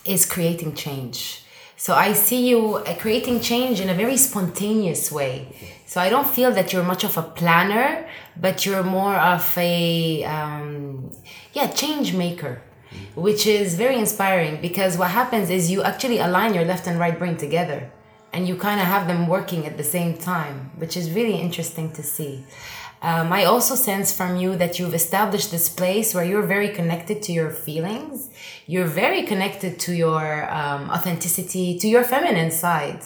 [0.03, 1.43] is creating change
[1.78, 5.36] so I see you uh, creating change in a very spontaneous way.
[5.86, 10.24] So I don't feel that you're much of a planner, but you're more of a
[10.26, 11.12] um,
[11.54, 12.62] yeah change maker.
[13.16, 17.18] which is very inspiring because what happens is you actually align your left and right
[17.20, 17.80] brain together
[18.34, 21.92] and you kind of have them working at the same time, which is really interesting
[21.94, 22.44] to see.
[23.01, 27.21] Um, I also sense from you that you've established this place where you're very connected
[27.23, 28.29] to your feelings.
[28.65, 33.01] You're very connected to your um, authenticity, to your feminine side.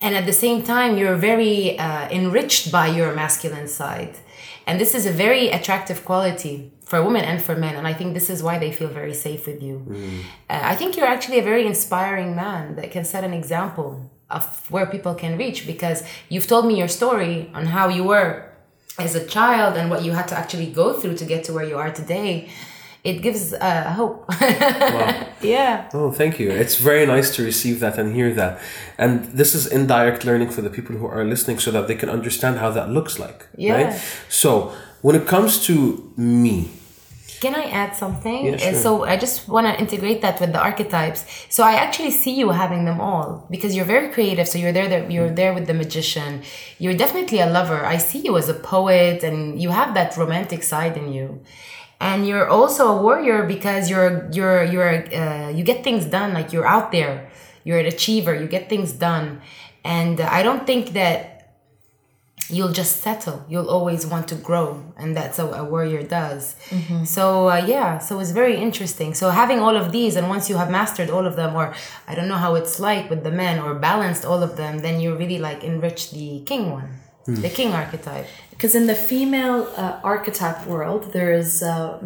[0.00, 4.16] And at the same time, you're very uh, enriched by your masculine side.
[4.66, 7.76] And this is a very attractive quality for women and for men.
[7.76, 9.84] And I think this is why they feel very safe with you.
[10.50, 14.70] Uh, I think you're actually a very inspiring man that can set an example of
[14.70, 18.51] where people can reach because you've told me your story on how you were
[18.98, 21.64] as a child and what you had to actually go through to get to where
[21.64, 22.48] you are today.
[23.04, 24.24] It gives uh, hope.
[25.42, 25.90] yeah.
[25.92, 26.50] Oh, thank you.
[26.50, 28.60] It's very nice to receive that and hear that.
[28.96, 32.08] And this is indirect learning for the people who are listening so that they can
[32.08, 33.48] understand how that looks like.
[33.56, 33.74] Yeah.
[33.74, 34.00] Right?
[34.28, 36.70] So, when it comes to me,
[37.42, 38.46] Can I add something?
[38.46, 38.74] Yeah, sure.
[38.74, 41.20] So I just want to integrate that with the archetypes.
[41.48, 44.46] So I actually see you having them all because you're very creative.
[44.46, 46.42] So you're there, there you're there with the magician.
[46.78, 47.84] You're definitely a lover.
[47.84, 51.42] I see you as a poet, and you have that romantic side in you.
[51.98, 56.30] And you're also a warrior because you're you're you're uh, you get things done.
[56.38, 57.28] Like you're out there.
[57.64, 58.34] You're an achiever.
[58.42, 59.42] You get things done.
[59.84, 61.31] And I don't think that
[62.50, 63.44] you'll just settle.
[63.48, 66.54] You'll always want to grow, and that's what a warrior does.
[67.04, 69.14] So uh, yeah, so it's very interesting.
[69.14, 71.74] So having all of these, and once you have mastered all of them, or
[72.06, 75.00] I don't know how it's like with the men, or balanced all of them, then
[75.00, 76.88] you really like enrich the king one,
[77.26, 78.26] the king archetype.
[78.50, 81.98] Because in the female uh, archetype world, there's uh,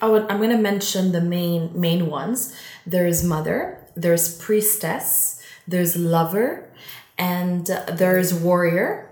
[0.00, 2.54] I would, I'm going to mention the main main ones.
[2.84, 6.68] There's mother, there's priestess, there's lover,
[7.16, 9.08] and uh, there's warrior,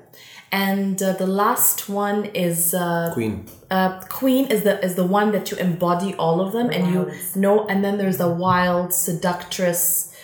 [0.53, 3.47] and uh, the last one is uh, Queen.
[3.71, 7.13] uh, queen is the is the one that you embody all of them and you
[7.37, 10.15] know and then there's the wild seductress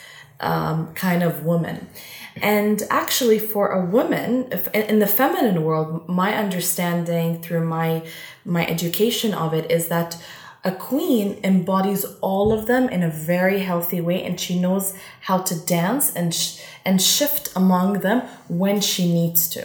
[0.41, 1.89] um, kind of woman.
[2.43, 8.03] And actually for a woman if, in in the feminine world my understanding through my
[8.45, 10.11] my education of it is that
[10.65, 14.95] a queen embodies all of them in a very healthy way and she knows
[15.29, 19.63] how to dance and sh- and shift among them when she needs to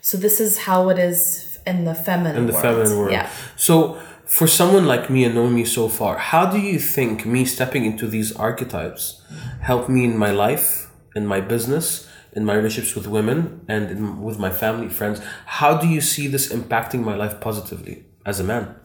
[0.00, 2.62] so this is how it is in the feminine in the world.
[2.62, 3.12] feminine world.
[3.12, 3.30] Yeah.
[3.56, 7.44] So, for someone like me and knowing me so far, how do you think me
[7.44, 9.22] stepping into these archetypes
[9.62, 14.22] help me in my life, in my business, in my relationships with women, and in,
[14.22, 15.20] with my family, friends?
[15.46, 18.76] How do you see this impacting my life positively as a man?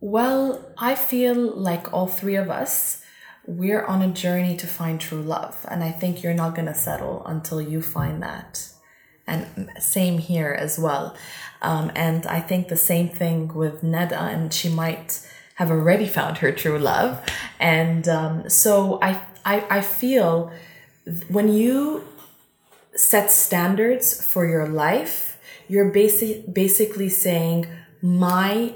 [0.00, 3.02] Well, I feel like all three of us,
[3.46, 5.66] we're on a journey to find true love.
[5.68, 8.68] And I think you're not going to settle until you find that.
[9.28, 11.14] And same here as well.
[11.60, 15.08] Um, and I think the same thing with Nada, and she might
[15.56, 17.20] have already found her true love.
[17.58, 20.50] And um, so I, I, I feel
[21.28, 22.04] when you
[22.94, 25.38] set standards for your life,
[25.68, 27.66] you're basic, basically saying,
[28.00, 28.74] my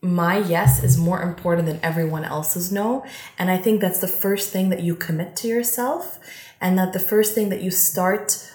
[0.00, 3.04] my yes is more important than everyone else's no.
[3.38, 6.20] And I think that's the first thing that you commit to yourself,
[6.60, 8.52] and that the first thing that you start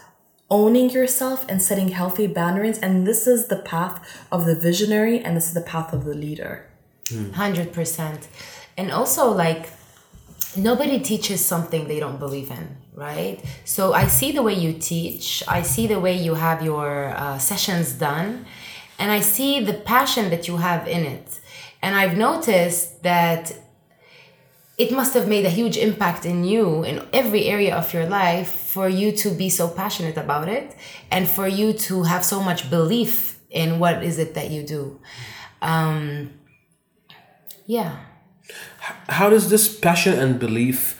[0.59, 2.77] owning yourself and setting healthy boundaries.
[2.85, 3.95] And this is the path
[4.35, 6.53] of the visionary, and this is the path of the leader.
[7.43, 8.21] Hundred percent,
[8.79, 9.63] and also like
[10.69, 12.65] nobody teaches something they don't believe in,
[13.07, 13.37] right?
[13.75, 17.37] So I see the way you teach, I see the way you have your uh,
[17.51, 18.29] sessions done,
[18.99, 21.27] and I see the passion that you have in it,
[21.83, 23.41] and I've noticed that
[24.77, 28.49] it must have made a huge impact in you in every area of your life
[28.49, 30.75] for you to be so passionate about it
[31.11, 34.99] and for you to have so much belief in what is it that you do
[35.61, 36.31] um
[37.67, 37.97] yeah
[39.07, 40.99] How does this passion and belief,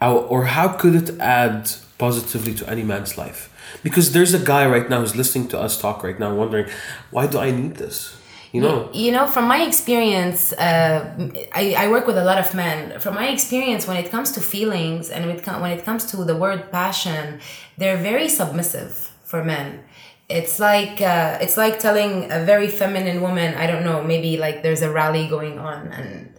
[0.00, 3.48] or how could it add positively to any man's life?
[3.82, 6.68] Because there's a guy right now who's listening to us talk right now, wondering,
[7.10, 8.16] why do I need this?
[8.52, 11.14] You know, you know from my experience uh,
[11.54, 13.00] I, I work with a lot of men.
[13.00, 16.18] From my experience when it comes to feelings and when it, when it comes to
[16.18, 17.40] the word passion
[17.78, 18.92] they're very submissive
[19.24, 19.82] for men.
[20.28, 24.62] It's like uh, it's like telling a very feminine woman i don't know maybe like
[24.62, 26.32] there's a rally going on and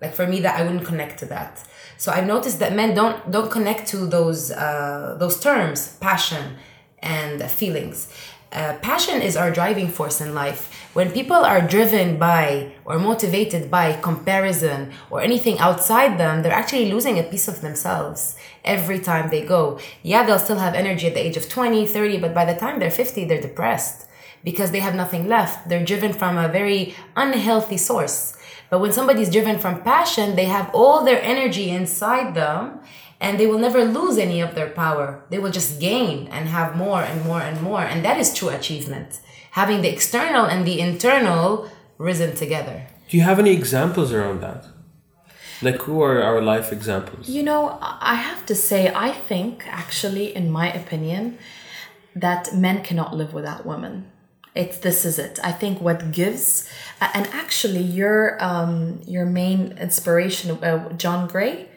[0.00, 1.62] like for me that i wouldn't connect to that.
[1.96, 6.56] So i've noticed that men don't don't connect to those uh, those terms passion
[7.02, 8.08] and feelings
[8.52, 10.68] uh, passion is our driving force in life.
[10.92, 16.92] When people are driven by or motivated by comparison or anything outside them they're actually
[16.92, 19.80] losing a piece of themselves every time they go.
[20.02, 22.78] Yeah they'll still have energy at the age of 20 30 but by the time
[22.78, 24.06] they're 50 they're depressed
[24.44, 25.68] because they have nothing left.
[25.68, 28.36] They're driven from a very unhealthy source.
[28.70, 32.80] But when somebody's driven from passion, they have all their energy inside them
[33.22, 35.24] and they will never lose any of their power.
[35.30, 37.80] They will just gain and have more and more and more.
[37.80, 39.20] And that is true achievement.
[39.52, 42.88] Having the external and the internal risen together.
[43.08, 44.66] Do you have any examples around that?
[45.62, 47.28] Like, who are our life examples?
[47.28, 51.38] You know, I have to say, I think, actually, in my opinion,
[52.16, 54.10] that men cannot live without women.
[54.56, 55.38] It's this is it.
[55.44, 56.68] I think what gives,
[57.00, 61.68] and actually, your um, your main inspiration, uh, John Gray.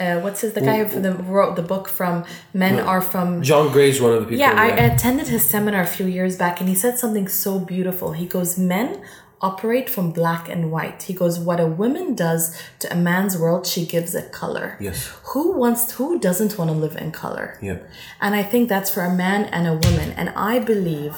[0.00, 3.70] Uh, what's his the guy who the, wrote the book from Men Are From John
[3.70, 4.38] Gray's one of the people.
[4.38, 8.12] yeah, I attended his seminar a few years back and he said something so beautiful.
[8.12, 9.02] He goes, Men
[9.42, 11.02] operate from black and white.
[11.04, 14.76] He goes, What a woman does to a man's world, she gives it color.
[14.80, 15.12] Yes.
[15.32, 17.58] Who wants who doesn't want to live in color?
[17.60, 17.78] Yeah.
[18.20, 20.12] And I think that's for a man and a woman.
[20.12, 21.16] And I believe,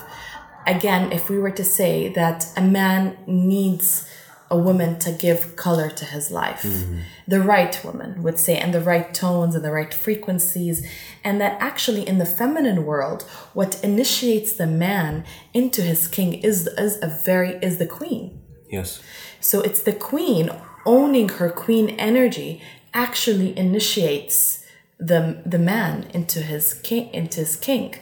[0.66, 4.09] again, if we were to say that a man needs
[4.51, 7.01] a woman to give color to his life, mm-hmm.
[7.26, 10.86] the right woman would say, and the right tones and the right frequencies,
[11.22, 13.22] and that actually in the feminine world,
[13.53, 18.42] what initiates the man into his king is is a very is the queen.
[18.70, 19.03] Yes.
[19.40, 20.51] So it's the queen
[20.86, 24.64] owning her queen energy actually initiates
[25.07, 27.94] the the man into his king into his king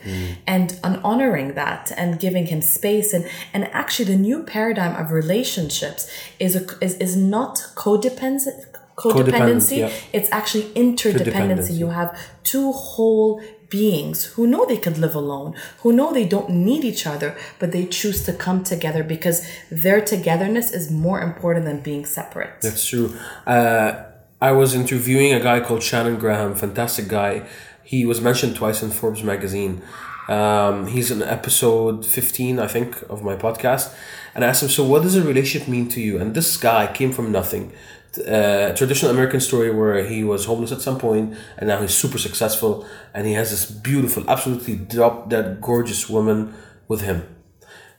[0.47, 5.11] and on honoring that and giving him space and and actually the new paradigm of
[5.11, 8.47] relationships is a, is, is not codependent
[8.95, 9.91] codependency yeah.
[10.13, 11.77] it's actually interdependency Interdependency.
[11.77, 16.51] you have two whole beings who know they could live alone who know they don't
[16.51, 21.65] need each other but they choose to come together because their togetherness is more important
[21.65, 23.17] than being separate That's true.
[23.47, 24.12] Uh,
[24.43, 27.47] I was interviewing a guy called Shannon Graham, fantastic guy.
[27.81, 29.81] He was mentioned twice in Forbes magazine.
[30.27, 33.95] Um, he's in episode 15, I think, of my podcast.
[34.35, 36.19] And I asked him, So, what does a relationship mean to you?
[36.19, 37.71] And this guy came from nothing.
[38.17, 42.17] Uh, traditional American story where he was homeless at some point and now he's super
[42.17, 46.53] successful and he has this beautiful, absolutely drop dead gorgeous woman
[46.89, 47.23] with him.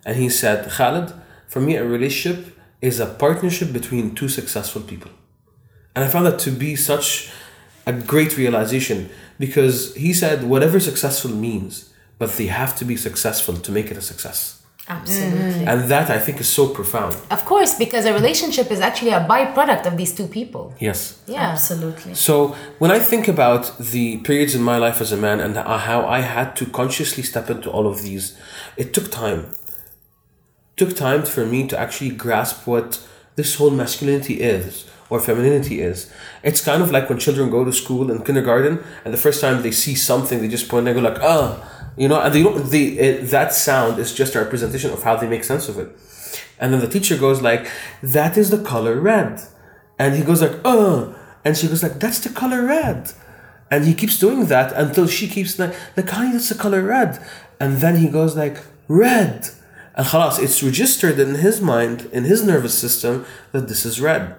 [0.04, 1.14] And he said, Khaled,
[1.48, 5.10] for me, a relationship is a partnership between two successful people.
[5.94, 7.30] And I found that to be such
[7.86, 13.54] a great realization because he said whatever successful means, but they have to be successful
[13.54, 14.62] to make it a success.
[14.88, 15.66] absolutely mm.
[15.66, 17.16] And that I think is so profound.
[17.30, 20.74] Of course, because a relationship is actually a byproduct of these two people.
[20.78, 21.20] Yes.
[21.26, 21.52] Yeah.
[21.52, 25.56] absolutely So when I think about the periods in my life as a man and
[25.56, 28.36] how I had to consciously step into all of these,
[28.76, 29.42] it took time.
[30.76, 32.88] took time for me to actually grasp what
[33.36, 36.10] this whole masculinity is or femininity is.
[36.42, 39.62] It's kind of like when children go to school in kindergarten and the first time
[39.62, 42.70] they see something, they just point and go like, ah, you know, and they don't.
[42.70, 45.88] They it, that sound is just a representation of how they make sense of it.
[46.58, 47.68] And then the teacher goes like,
[48.02, 49.40] that is the color red,
[49.98, 51.12] and he goes like, uh,
[51.44, 53.12] and she goes like, that's the color red.
[53.70, 57.24] And he keeps doing that until she keeps like, like, honey, that's the color red.
[57.60, 59.48] And then he goes like, red.
[59.96, 64.36] And khalas, it's registered in his mind, in his nervous system, that this is red.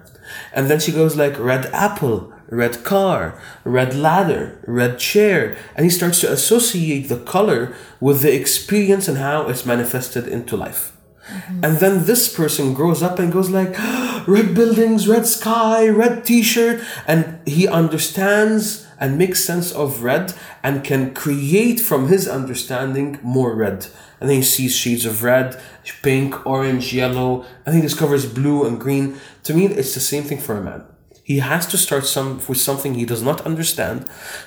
[0.52, 5.56] And then she goes like, red apple, red car, red ladder, red chair.
[5.74, 10.56] And he starts to associate the color with the experience and how it's manifested into
[10.56, 10.96] life.
[11.28, 11.64] Mm-hmm.
[11.64, 13.76] And then this person grows up and goes like,
[14.28, 20.84] red buildings, red sky, red t-shirt, and he understands and makes sense of red and
[20.84, 23.86] can create from his understanding more red.
[24.20, 25.60] And then he sees shades of red,
[26.02, 29.18] pink, orange, yellow, and he discovers blue and green.
[29.44, 30.84] To me, it's the same thing for a man.
[31.22, 34.06] He has to start some with something he does not understand,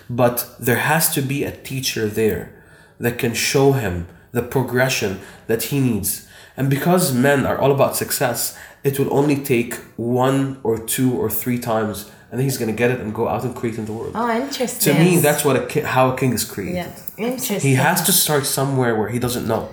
[0.10, 2.64] but there has to be a teacher there
[3.00, 6.28] that can show him the progression that he needs.
[6.56, 11.30] And because men are all about success, it will only take one or two or
[11.30, 14.12] three times, and he's gonna get it and go out and create in the world.
[14.16, 14.94] Oh, interesting.
[14.94, 16.76] to me, that's what a ki- how a king is created.
[16.76, 16.92] yeah
[17.30, 17.60] interesting.
[17.72, 19.64] He has to start somewhere where he doesn't know.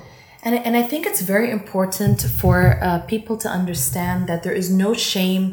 [0.43, 4.69] And, and I think it's very important for uh, people to understand that there is
[4.71, 5.45] no shame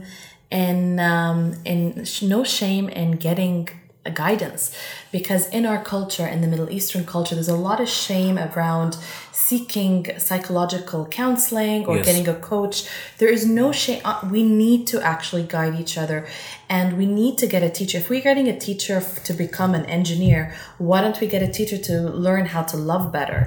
[0.51, 3.69] in um, in sh- no shame in getting
[4.05, 4.63] a guidance
[5.11, 8.97] because in our culture in the middle eastern culture there's a lot of shame around
[9.31, 12.05] seeking psychological counseling or Yes.
[12.05, 12.77] getting a coach
[13.19, 16.25] there is no shame uh, we need to actually guide each other
[16.73, 17.97] and we need to get a teacher.
[18.03, 20.41] If we're getting a teacher f- to become an engineer
[20.89, 21.93] why don't we get a teacher to
[22.25, 23.39] learn how to love better?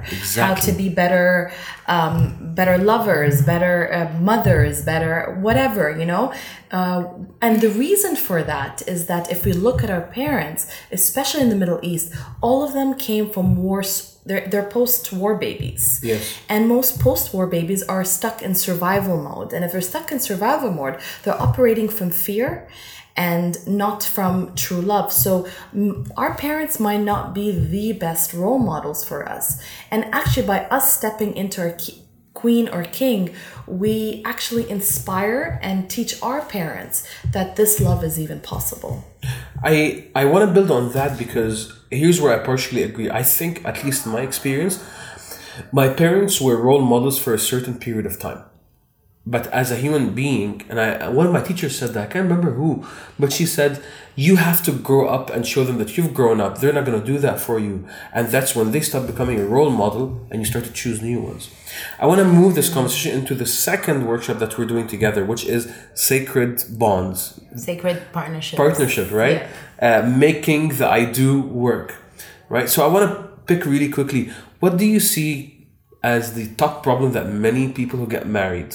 [0.45, 1.29] How to be better
[1.95, 2.15] um,
[2.59, 5.15] better lovers better uh, mothers better
[5.45, 6.25] whatever you know?
[6.77, 6.99] Uh,
[7.45, 10.61] and the reason for that is that if we look at our parents
[10.99, 12.07] especially in the middle east
[12.45, 15.83] all of them came from wars they're, they're post-war babies.
[16.11, 16.21] Yes.
[16.53, 19.49] and most post-war babies are stuck in survival mode.
[19.53, 22.67] And if they're stuck in survival mode they're operating from fear
[23.17, 25.47] and not from true love so
[26.15, 29.61] our parents might not be the best role models for us
[29.91, 32.03] and actually by us stepping into our ki-
[32.33, 33.33] queen or king
[33.65, 39.03] we actually inspire and teach our parents that this love is even possible
[39.63, 43.09] I I want to build on that because here's where I partially agree.
[43.09, 44.83] I think, at least in my experience,
[45.71, 48.43] my parents were role models for a certain period of time.
[49.29, 52.23] But as a human being, and I one of my teachers said that I can't
[52.29, 52.69] remember who,
[53.21, 53.71] but she said
[54.15, 56.51] you have to grow up and show them that you've grown up.
[56.59, 57.75] They're not going to do that for you,
[58.15, 61.19] and that's when they stop becoming a role model and you start to choose new
[61.29, 61.43] ones.
[61.99, 65.43] I want to move this conversation into the second workshop that we're doing together, which
[65.45, 65.61] is
[65.93, 67.19] sacred bonds,
[67.55, 68.55] Sacred partnership.
[68.57, 69.39] partnership, right?
[69.81, 71.89] Uh, making the I do work,
[72.55, 72.69] right?
[72.69, 73.15] So I want to
[73.49, 74.31] pick really quickly.
[74.61, 75.67] What do you see
[76.01, 78.71] as the top problem that many people who get married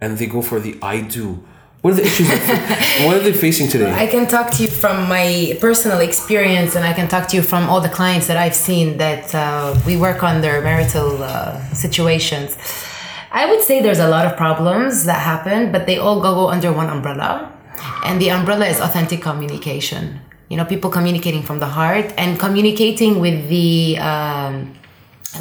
[0.00, 1.42] and they go for the I do?
[1.82, 2.28] What are the issues?
[3.06, 3.90] what are they facing today?
[3.90, 7.42] I can talk to you from my personal experience, and I can talk to you
[7.42, 11.58] from all the clients that I've seen that uh, we work on their marital uh,
[11.72, 12.56] situations.
[13.32, 16.70] I would say there's a lot of problems that happen, but they all go, under
[16.72, 17.50] one umbrella.
[18.04, 20.20] And the umbrella is authentic communication.
[20.50, 23.98] You know, people communicating from the heart and communicating with the.
[23.98, 24.74] Um,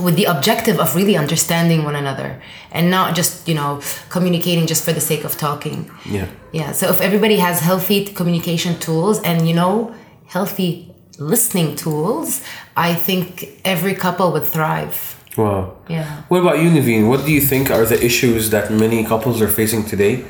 [0.03, 4.83] with the objective of really understanding one another and not just you know communicating just
[4.85, 6.27] for the sake of talking Yeah.
[6.51, 9.93] yeah so if everybody has healthy communication tools and you know
[10.27, 12.41] healthy listening tools
[12.77, 15.75] i think every couple would thrive Wow.
[15.87, 17.07] yeah What about you, Niveen?
[17.07, 20.25] What do you think are the issues that many couples are facing today?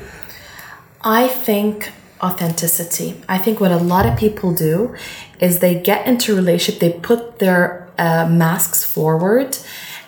[1.02, 1.90] I think
[2.22, 3.20] authenticity.
[3.28, 4.94] I think what a lot of people do
[5.40, 9.58] is they get into relationship, they put their uh, masks forward.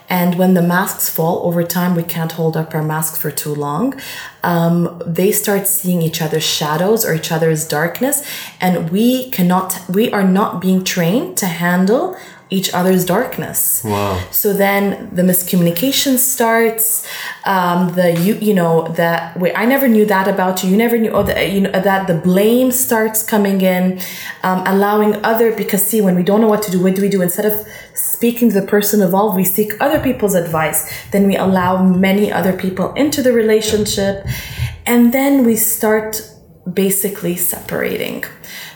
[0.09, 3.55] And when the masks fall over time, we can't hold up our masks for too
[3.55, 3.99] long.
[4.43, 8.17] Um, they start seeing each other's shadows or each other's darkness,
[8.61, 12.17] and we cannot, we are not being trained to handle
[12.53, 13.83] each other's darkness.
[13.83, 14.23] Wow.
[14.31, 17.07] So then the miscommunication starts.
[17.45, 20.71] Um, the you you know that wait I never knew that about you.
[20.71, 24.01] You never knew oh the, you know that the blame starts coming in,
[24.43, 27.09] um, allowing other because see when we don't know what to do, what do we
[27.09, 27.55] do instead of
[27.95, 30.81] speaking to the person involved, we seek other people's advice.
[31.11, 34.27] Then we allow many other people into the relationship,
[34.87, 36.23] and then we start
[36.73, 38.25] basically separating.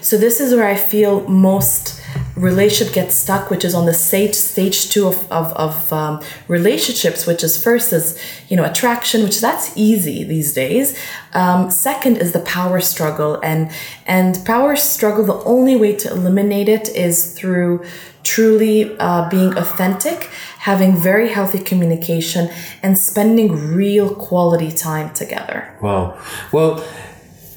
[0.00, 2.02] So this is where I feel most
[2.36, 7.26] relationship gets stuck, which is on the stage stage two of of, of um, relationships,
[7.26, 8.18] which is first is
[8.48, 10.98] you know attraction, which that's easy these days.
[11.32, 13.70] Um, second is the power struggle, and
[14.06, 15.24] and power struggle.
[15.24, 17.84] The only way to eliminate it is through
[18.22, 20.24] truly uh, being authentic,
[20.58, 22.50] having very healthy communication,
[22.82, 25.74] and spending real quality time together.
[25.80, 26.18] Wow.
[26.52, 26.84] Well,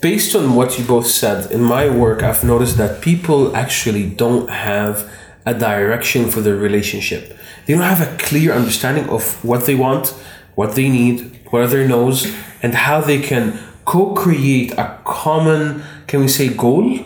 [0.01, 4.49] based on what you both said, in my work, I've noticed that people actually don't
[4.49, 5.09] have
[5.45, 7.37] a direction for their relationship.
[7.65, 10.07] They don't have a clear understanding of what they want,
[10.55, 15.83] what they need, what are their knows, and how they can co create a common,
[16.07, 16.99] can we say, goal?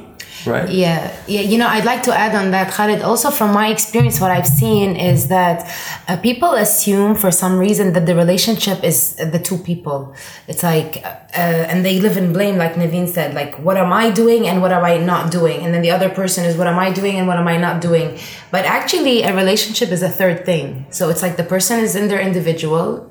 [0.45, 0.69] Right?
[0.69, 1.41] Yeah, yeah.
[1.41, 3.01] You know, I'd like to add on that, Khaled.
[3.01, 5.71] Also, from my experience, what I've seen is that
[6.07, 10.13] uh, people assume for some reason that the relationship is the two people.
[10.47, 13.33] It's like, uh, and they live in blame, like Niveen said.
[13.33, 15.63] Like, what am I doing and what am I not doing?
[15.63, 17.81] And then the other person is, what am I doing and what am I not
[17.81, 18.19] doing?
[18.51, 20.85] But actually, a relationship is a third thing.
[20.89, 23.09] So it's like the person is in their individual,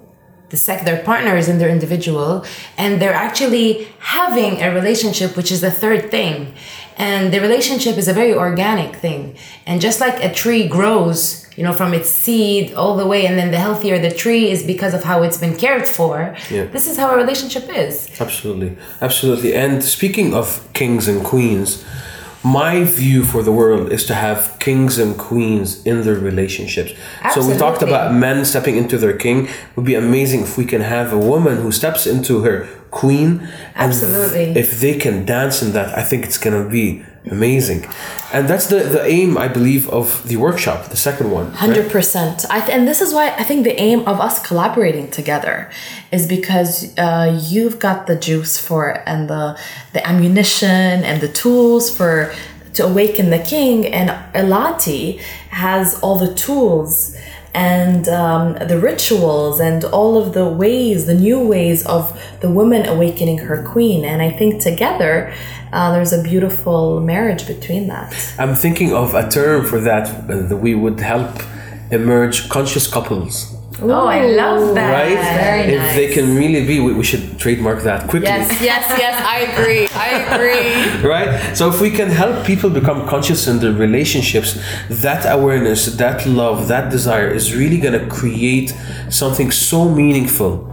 [0.53, 2.45] the sec their partner is in their individual
[2.77, 6.55] and they're actually having a relationship which is the third thing
[6.97, 9.37] and the relationship is a very organic thing
[9.67, 13.39] and just like a tree grows you know from its seed all the way and
[13.39, 16.65] then the healthier the tree is because of how it's been cared for Yeah.
[16.65, 19.55] this is how a relationship is Absolutely, absolutely.
[19.55, 21.85] And speaking of kings and queens,
[22.45, 26.93] my view for the world is to have kings and queens in their relationships.
[27.35, 29.47] So we talked about men stepping into their king.
[29.47, 33.41] It would be amazing if we can have a woman who steps into her queen.
[33.75, 34.61] And Absolutely.
[34.61, 37.87] If they can dance in that, I think it's gonna be amazing.
[38.33, 41.53] And that's the, the aim, I believe, of the workshop, the second one.
[41.53, 42.47] Hundred percent.
[42.51, 45.71] I th- and this is why I think the aim of us collaborating together
[46.13, 49.59] is because uh, you've got the juice for it and the
[49.93, 52.33] the ammunition and the tools for
[52.75, 55.19] to awaken the king, and Ilati
[55.51, 57.17] has all the tools
[57.55, 62.87] and um, the rituals and all of the ways, the new ways of the woman
[62.87, 64.05] awakening her queen.
[64.05, 65.35] And I think together,
[65.73, 68.15] uh, there's a beautiful marriage between that.
[68.39, 71.43] I'm thinking of a term for that uh, that we would help
[71.91, 73.52] emerge conscious couples.
[73.81, 74.91] Oh, I love that.
[74.91, 75.17] Right?
[75.17, 75.97] Very if nice.
[75.97, 78.29] they can really be, we, we should trademark that quickly.
[78.29, 79.89] Yes, yes, yes, I agree.
[79.95, 80.73] I agree.
[81.09, 81.57] Right?
[81.57, 84.59] So if we can help people become conscious in their relationships,
[84.89, 88.75] that awareness, that love, that desire is really going to create
[89.11, 90.69] something so meaningful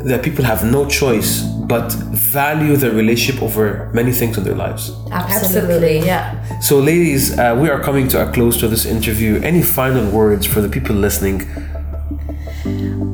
[0.00, 4.90] that people have no choice but value their relationship over many things in their lives.
[5.10, 6.58] Absolutely, yeah.
[6.60, 9.40] So, ladies, uh, we are coming to a close to this interview.
[9.42, 11.46] Any final words for the people listening?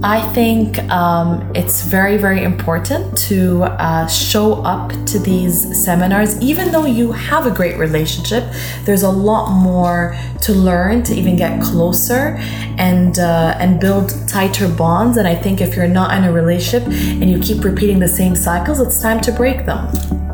[0.05, 6.39] I think um, it's very, very important to uh, show up to these seminars.
[6.43, 8.45] Even though you have a great relationship,
[8.85, 12.37] there's a lot more to learn to even get closer
[12.77, 15.17] and uh, and build tighter bonds.
[15.17, 18.37] And I think if you're not in a relationship and you keep repeating the same
[18.37, 19.91] cycles, it's time to break them.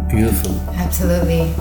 [0.09, 0.53] Beautiful.
[0.71, 1.55] Absolutely.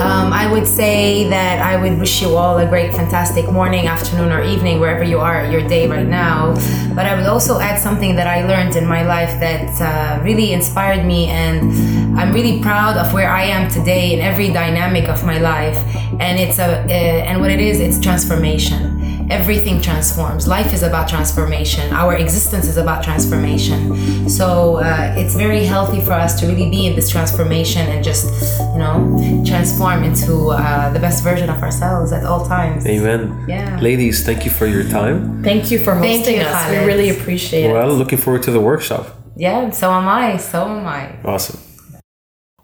[0.00, 4.32] Um, I would say that I would wish you all a great, fantastic morning, afternoon,
[4.32, 6.54] or evening, wherever you are your day right now.
[6.94, 10.52] But I would also add something that I learned in my life that uh, really
[10.52, 15.24] inspired me, and I'm really proud of where I am today in every dynamic of
[15.24, 15.78] my life.
[16.20, 18.93] And it's a, uh, and what it is, it's transformation
[19.30, 20.46] everything transforms.
[20.46, 21.92] Life is about transformation.
[21.92, 24.28] Our existence is about transformation.
[24.28, 28.26] So uh, it's very healthy for us to really be in this transformation and just,
[28.72, 32.86] you know, transform into uh, the best version of ourselves at all times.
[32.86, 33.44] Amen.
[33.48, 33.78] Yeah.
[33.80, 35.42] Ladies, thank you for your time.
[35.42, 36.70] Thank you for Thank hosting you, us.
[36.70, 37.72] We really appreciate it.
[37.72, 39.06] Well, looking forward to the workshop.
[39.36, 40.36] Yeah, so am I.
[40.36, 41.16] So am I.
[41.24, 41.60] Awesome.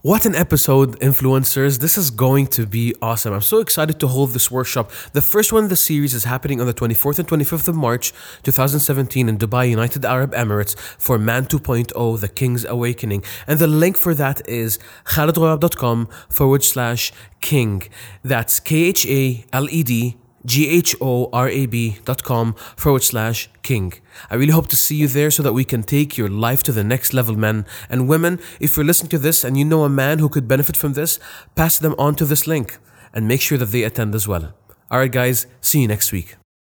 [0.02, 1.80] What an episode, influencers.
[1.80, 3.34] This is going to be awesome.
[3.34, 4.90] I'm so excited to hold this workshop.
[5.12, 8.14] The first one in the series is happening on the 24th and 25th of March
[8.42, 13.22] 2017 in Dubai, United Arab Emirates for Man 2.0, The King's Awakening.
[13.46, 17.82] And the link for that is khaledghorab.com forward slash king.
[18.24, 22.54] That's K H A L E D G H O R A B dot com
[22.76, 23.94] forward slash king.
[24.30, 26.72] I really hope to see you there so that we can take your life to
[26.72, 28.40] the next level, men and women.
[28.58, 31.18] If you're listening to this and you know a man who could benefit from this,
[31.54, 32.78] pass them on to this link
[33.12, 34.54] and make sure that they attend as well.
[34.90, 36.39] All right, guys, see you next week.